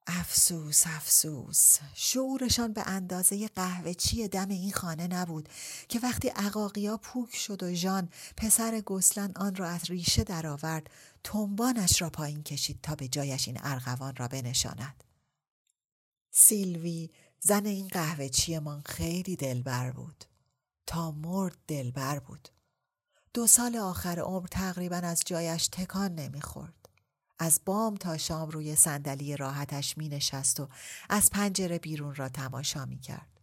افسوس 0.07 0.87
افسوس. 0.87 1.77
شعورشان 1.93 2.73
به 2.73 2.83
اندازه 2.87 3.47
قهوه 3.47 3.93
چی 3.93 4.27
دم 4.27 4.49
این 4.49 4.71
خانه 4.71 5.07
نبود 5.07 5.49
که 5.89 5.99
وقتی 5.99 6.27
عقاقیا 6.27 6.97
پوک 6.97 7.35
شد 7.35 7.63
و 7.63 7.73
ژان 7.73 8.09
پسر 8.37 8.81
گسلن 8.81 9.31
آن 9.35 9.55
را 9.55 9.69
از 9.69 9.89
ریشه 9.89 10.23
درآورد 10.23 10.89
تنبانش 11.23 12.01
را 12.01 12.09
پایین 12.09 12.43
کشید 12.43 12.79
تا 12.83 12.95
به 12.95 13.07
جایش 13.07 13.47
این 13.47 13.57
ارغوان 13.61 14.15
را 14.15 14.27
بنشاند. 14.27 15.03
سیلوی 16.31 17.09
زن 17.39 17.65
این 17.65 17.87
قهوه 17.87 18.59
من 18.59 18.81
خیلی 18.81 19.35
دلبر 19.35 19.91
بود. 19.91 20.25
تا 20.85 21.11
مرد 21.11 21.57
دلبر 21.67 22.19
بود. 22.19 22.49
دو 23.33 23.47
سال 23.47 23.75
آخر 23.77 24.19
عمر 24.19 24.47
تقریبا 24.47 24.95
از 24.95 25.23
جایش 25.25 25.67
تکان 25.67 26.15
نمی‌خورد. 26.15 26.80
از 27.41 27.61
بام 27.65 27.95
تا 27.95 28.17
شام 28.17 28.49
روی 28.49 28.75
صندلی 28.75 29.37
راحتش 29.37 29.97
می 29.97 30.09
نشست 30.09 30.59
و 30.59 30.67
از 31.09 31.29
پنجره 31.29 31.79
بیرون 31.79 32.15
را 32.15 32.29
تماشا 32.29 32.85
می 32.85 32.99
کرد. 32.99 33.39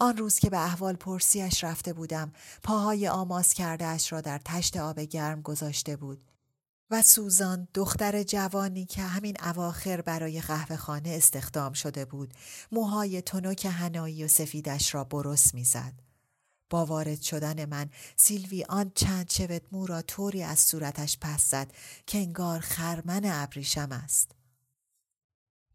آن 0.00 0.16
روز 0.16 0.38
که 0.38 0.50
به 0.50 0.64
احوال 0.64 0.96
پرسیش 0.96 1.64
رفته 1.64 1.92
بودم 1.92 2.32
پاهای 2.62 3.08
آماس 3.08 3.54
کرده 3.54 3.84
اش 3.84 4.12
را 4.12 4.20
در 4.20 4.40
تشت 4.44 4.76
آب 4.76 5.00
گرم 5.00 5.42
گذاشته 5.42 5.96
بود 5.96 6.30
و 6.90 7.02
سوزان 7.02 7.68
دختر 7.74 8.22
جوانی 8.22 8.86
که 8.86 9.02
همین 9.02 9.36
اواخر 9.42 10.00
برای 10.00 10.40
قهوه 10.40 10.76
خانه 10.76 11.10
استخدام 11.10 11.72
شده 11.72 12.04
بود 12.04 12.34
موهای 12.72 13.22
تنک 13.22 13.66
هنایی 13.70 14.24
و 14.24 14.28
سفیدش 14.28 14.94
را 14.94 15.04
برس 15.04 15.54
می‌زد. 15.54 16.05
با 16.70 16.86
وارد 16.86 17.20
شدن 17.20 17.64
من 17.64 17.90
سیلوی 18.16 18.64
آن 18.68 18.92
چند 18.94 19.30
شوت 19.30 19.62
مو 19.72 19.86
را 19.86 20.02
طوری 20.02 20.42
از 20.42 20.58
صورتش 20.58 21.18
پس 21.20 21.50
زد 21.50 21.72
که 22.06 22.18
انگار 22.18 22.60
خرمن 22.60 23.22
ابریشم 23.24 23.92
است. 23.92 24.30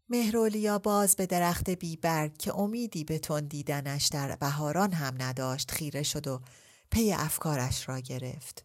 مهرولیا 0.08 0.78
باز 0.78 1.16
به 1.16 1.26
درخت 1.26 1.70
بیبرگ 1.70 2.36
که 2.36 2.54
امیدی 2.54 3.04
به 3.04 3.18
تون 3.18 3.46
دیدنش 3.46 4.06
در 4.06 4.36
بهاران 4.36 4.92
هم 4.92 5.14
نداشت 5.18 5.70
خیره 5.70 6.02
شد 6.02 6.26
و 6.26 6.40
پی 6.90 7.12
افکارش 7.12 7.88
را 7.88 7.98
گرفت. 8.00 8.64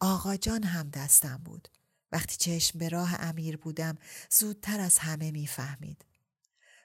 آقا 0.00 0.36
جان 0.36 0.62
هم 0.62 0.90
دستم 0.90 1.40
بود. 1.44 1.68
وقتی 2.12 2.36
چشم 2.36 2.78
به 2.78 2.88
راه 2.88 3.14
امیر 3.20 3.56
بودم 3.56 3.98
زودتر 4.30 4.80
از 4.80 4.98
همه 4.98 5.30
می‌فهمید. 5.30 6.04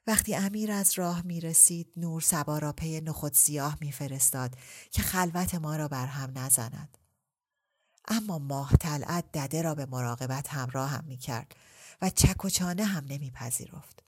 وقتی 0.08 0.36
امیر 0.36 0.72
از 0.72 0.98
راه 0.98 1.22
می 1.22 1.42
رسید 1.42 1.94
نور 1.98 2.22
سبا 2.22 2.58
را 2.58 2.74
پی 2.74 3.02
نخود 3.02 3.34
سیاه 3.34 3.78
می 3.82 3.92
فرستاد 3.92 4.56
که 4.92 5.02
خلوت 5.02 5.56
ما 5.56 5.76
را 5.76 5.88
بر 5.88 6.06
هم 6.06 6.38
نزند. 6.38 6.98
اما 8.08 8.40
ماه 8.40 8.78
طلعت 8.78 9.32
دده 9.32 9.62
را 9.62 9.76
به 9.76 9.86
مراقبت 9.86 10.48
همراه 10.54 10.90
هم 10.90 11.04
می 11.06 11.18
کرد 11.18 11.56
و 12.02 12.10
چک 12.10 12.46
و 12.46 12.50
چانه 12.50 12.84
هم 12.84 13.06
نمی 13.06 13.32
پذیرفت. 13.32 14.04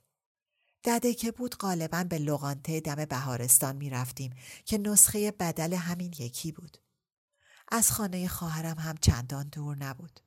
دده 0.84 1.14
که 1.14 1.32
بود 1.32 1.56
غالبا 1.56 2.04
به 2.04 2.18
لغانته 2.18 2.80
دم 2.80 3.04
بهارستان 3.04 3.76
می 3.76 3.90
رفتیم 3.90 4.34
که 4.64 4.78
نسخه 4.78 5.30
بدل 5.30 5.74
همین 5.74 6.14
یکی 6.18 6.52
بود. 6.52 6.78
از 7.72 7.92
خانه 7.92 8.28
خواهرم 8.28 8.78
هم 8.78 8.96
چندان 9.00 9.48
دور 9.48 9.76
نبود. 9.76 10.20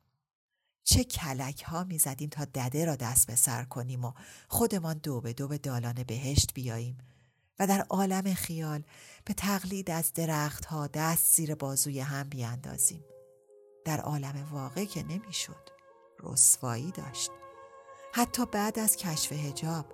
چه 0.90 1.04
کلک 1.04 1.62
ها 1.62 1.84
می 1.84 1.98
تا 1.98 2.44
دده 2.44 2.84
را 2.84 2.96
دست 2.96 3.26
به 3.26 3.34
سر 3.34 3.64
کنیم 3.64 4.04
و 4.04 4.12
خودمان 4.48 4.98
دو 4.98 5.20
به 5.20 5.32
دو 5.32 5.48
به 5.48 5.58
دالان 5.58 6.02
بهشت 6.02 6.54
بیاییم 6.54 6.98
و 7.58 7.66
در 7.66 7.80
عالم 7.80 8.34
خیال 8.34 8.82
به 9.24 9.34
تقلید 9.34 9.90
از 9.90 10.12
درخت 10.12 10.64
ها 10.64 10.86
دست 10.86 11.34
زیر 11.36 11.54
بازوی 11.54 12.00
هم 12.00 12.28
بیاندازیم. 12.28 13.04
در 13.84 14.00
عالم 14.00 14.48
واقع 14.52 14.84
که 14.84 15.02
نمی‌شد. 15.02 15.70
رسوایی 16.20 16.90
داشت. 16.90 17.30
حتی 18.14 18.46
بعد 18.46 18.78
از 18.78 18.96
کشف 18.96 19.32
هجاب 19.32 19.86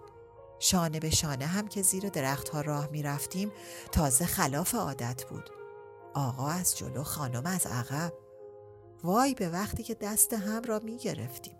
شانه 0.58 1.00
به 1.00 1.10
شانه 1.10 1.46
هم 1.46 1.68
که 1.68 1.82
زیر 1.82 2.08
درختها 2.08 2.60
راه 2.60 2.88
می 2.90 3.02
رفتیم 3.02 3.52
تازه 3.92 4.26
خلاف 4.26 4.74
عادت 4.74 5.24
بود. 5.24 5.50
آقا 6.14 6.48
از 6.48 6.78
جلو 6.78 7.02
خانم 7.02 7.46
از 7.46 7.66
عقب 7.66 8.23
وای 9.04 9.34
به 9.34 9.48
وقتی 9.48 9.82
که 9.82 9.94
دست 9.94 10.32
هم 10.32 10.62
را 10.62 10.78
می 10.78 10.98
گرفتیم. 10.98 11.56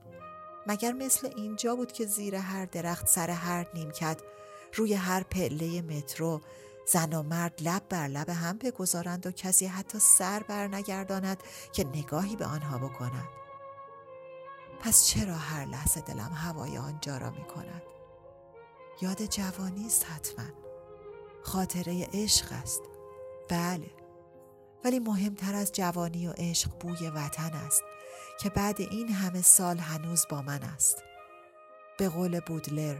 مگر 0.66 0.92
مثل 0.92 1.30
اینجا 1.36 1.76
بود 1.76 1.92
که 1.92 2.06
زیر 2.06 2.34
هر 2.34 2.66
درخت 2.66 3.06
سر 3.06 3.30
هر 3.30 3.66
نیمکت 3.74 4.20
روی 4.74 4.94
هر 4.94 5.22
پله 5.22 5.82
مترو 5.82 6.40
زن 6.86 7.12
و 7.12 7.22
مرد 7.22 7.60
لب 7.62 7.82
بر 7.88 8.08
لب 8.08 8.28
هم 8.28 8.58
بگذارند 8.58 9.26
و 9.26 9.30
کسی 9.30 9.66
حتی 9.66 9.98
سر 9.98 10.42
بر 10.42 10.68
نگرداند 10.68 11.42
که 11.72 11.84
نگاهی 11.84 12.36
به 12.36 12.46
آنها 12.46 12.78
بکند. 12.78 13.28
پس 14.80 15.06
چرا 15.06 15.34
هر 15.34 15.64
لحظه 15.64 16.00
دلم 16.00 16.32
هوای 16.34 16.78
آنجا 16.78 17.18
را 17.18 17.30
می 17.30 17.44
کند؟ 17.44 17.82
یاد 19.00 19.26
جوانی 19.26 19.86
است 19.86 20.06
حتما. 20.06 20.44
خاطره 21.42 22.08
عشق 22.12 22.52
است. 22.52 22.82
بله. 23.48 23.90
ولی 24.84 24.98
مهمتر 24.98 25.54
از 25.54 25.72
جوانی 25.72 26.26
و 26.26 26.32
عشق 26.36 26.70
بوی 26.70 27.10
وطن 27.10 27.52
است 27.52 27.82
که 28.40 28.50
بعد 28.50 28.80
این 28.80 29.08
همه 29.08 29.42
سال 29.42 29.78
هنوز 29.78 30.26
با 30.30 30.42
من 30.42 30.62
است. 30.62 31.02
به 31.98 32.08
قول 32.08 32.40
بودلر 32.40 32.98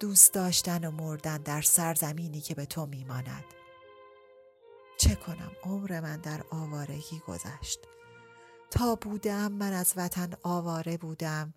دوست 0.00 0.34
داشتن 0.34 0.84
و 0.84 0.90
مردن 0.90 1.38
در 1.38 1.62
سرزمینی 1.62 2.40
که 2.40 2.54
به 2.54 2.66
تو 2.66 2.86
میماند. 2.86 3.44
چه 4.98 5.14
کنم 5.14 5.52
عمر 5.62 6.00
من 6.00 6.16
در 6.16 6.40
آوارگی 6.50 7.22
گذشت. 7.26 7.80
تا 8.70 8.94
بودم 8.94 9.52
من 9.52 9.72
از 9.72 9.92
وطن 9.96 10.30
آواره 10.42 10.96
بودم 10.96 11.54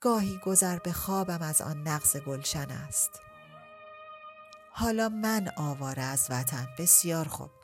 گاهی 0.00 0.40
گذر 0.44 0.78
به 0.78 0.92
خوابم 0.92 1.42
از 1.42 1.62
آن 1.62 1.88
نقص 1.88 2.16
گلشن 2.16 2.70
است. 2.70 3.10
حالا 4.70 5.08
من 5.08 5.48
آواره 5.56 6.02
از 6.02 6.26
وطن 6.30 6.68
بسیار 6.78 7.28
خوب. 7.28 7.57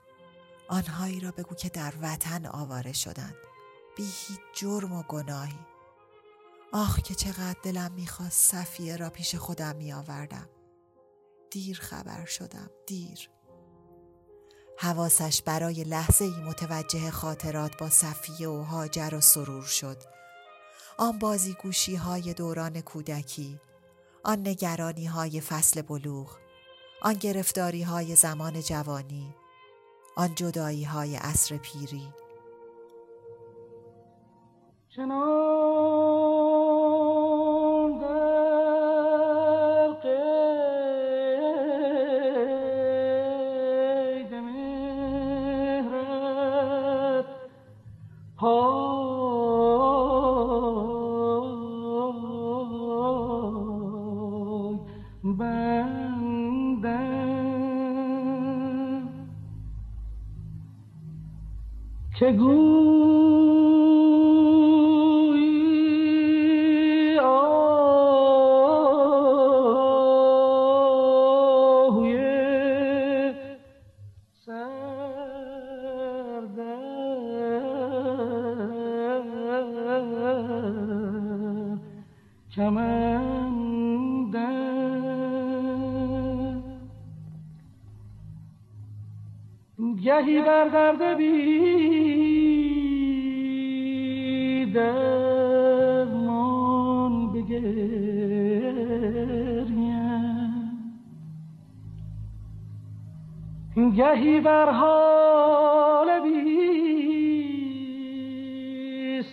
آنهایی 0.68 1.20
را 1.20 1.30
بگو 1.30 1.54
که 1.54 1.68
در 1.68 1.94
وطن 2.00 2.46
آواره 2.46 2.92
شدند. 2.92 3.36
بی 3.96 4.02
هیچ 4.02 4.40
جرم 4.54 4.92
و 4.92 5.02
گناهی. 5.02 5.58
آخ 6.72 7.00
که 7.00 7.14
چقدر 7.14 7.56
دلم 7.62 7.92
می‌خواست 7.92 8.52
صفیه 8.52 8.96
را 8.96 9.10
پیش 9.10 9.34
خودم 9.34 9.76
میآوردم. 9.76 10.48
دیر 11.50 11.78
خبر 11.80 12.24
شدم 12.24 12.70
دیر. 12.86 13.30
حواسش 14.78 15.42
برای 15.42 15.84
لحظه 15.84 16.24
ای 16.24 16.40
متوجه 16.40 17.10
خاطرات 17.10 17.76
با 17.78 17.90
صفیه 17.90 18.48
و 18.48 18.62
هاجر 18.62 19.14
و 19.14 19.20
سرور 19.20 19.64
شد. 19.64 20.14
آن 20.98 21.18
بازی 21.18 21.56
گوشی 21.62 21.96
های 21.96 22.34
دوران 22.34 22.80
کودکی 22.80 23.60
آن 24.24 24.48
نگرانی 24.48 25.06
های 25.06 25.40
فصل 25.40 25.82
بلوغ 25.82 26.38
آن 27.02 27.14
گرفتاری 27.14 27.82
های 27.82 28.16
زمان 28.16 28.60
جوانی 28.60 29.34
آن 30.16 30.34
جدایی 30.34 30.84
های 30.84 31.16
عصر 31.16 31.56
پیری. 31.56 32.08
که 62.24 62.32
گویی 62.32 62.78
آهوی 67.18 67.74
سردر 74.46 74.74
کمندم 82.56 83.34
گهی 90.04 90.42
بر 90.42 90.68
درد 90.68 91.16
بی 91.16 91.53
بر 104.40 104.70
حال 104.70 106.20
بی 106.20 106.74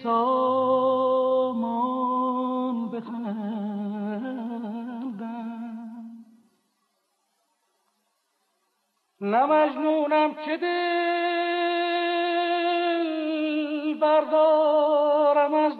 سامان 0.04 0.92
بخندم. 2.90 3.32
نه 9.22 9.48
که 10.46 10.58
دل 10.58 11.22
بردارم 14.00 15.54
از 15.54 15.74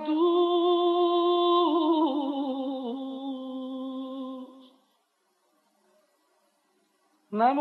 نه 7.34 7.54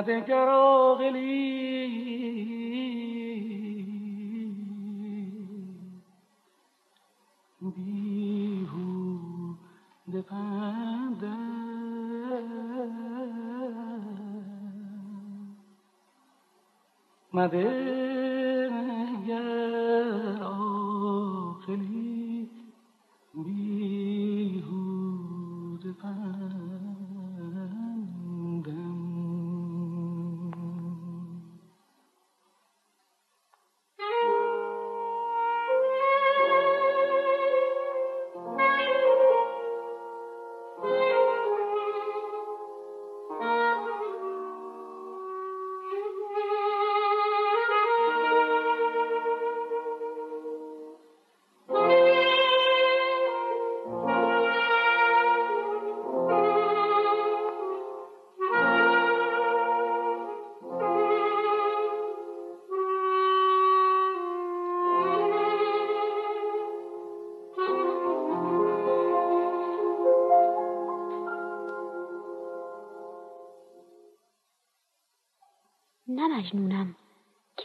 مدگر 0.00 0.48
آقلی 0.48 1.59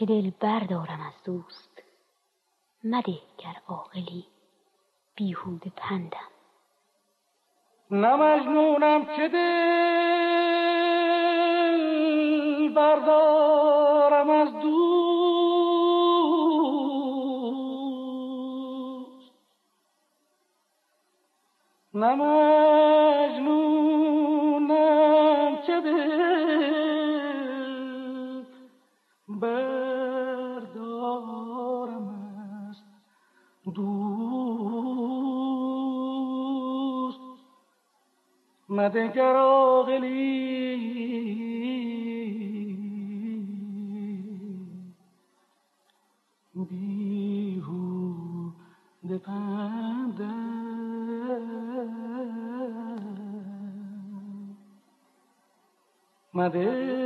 که 0.06 0.12
دل 0.12 0.30
بردارم 0.40 1.00
از 1.00 1.22
دوست. 1.24 1.82
مده 2.84 3.18
گر 3.38 3.56
عاقلی 3.68 4.24
بیهوده 5.16 5.72
پندم. 5.76 6.30
نه 7.90 8.16
مجنونم 8.16 9.04
که 9.04 9.28
دل 9.28 9.48
بردارم 12.74 14.30
از 14.30 14.52
دوست. 14.52 14.76
نه 21.94 22.14
مدگر 38.86 39.36
عاقلی 39.36 40.76
بیهوده 46.54 47.88
پندم 49.18 50.46
مدگر 56.34 57.05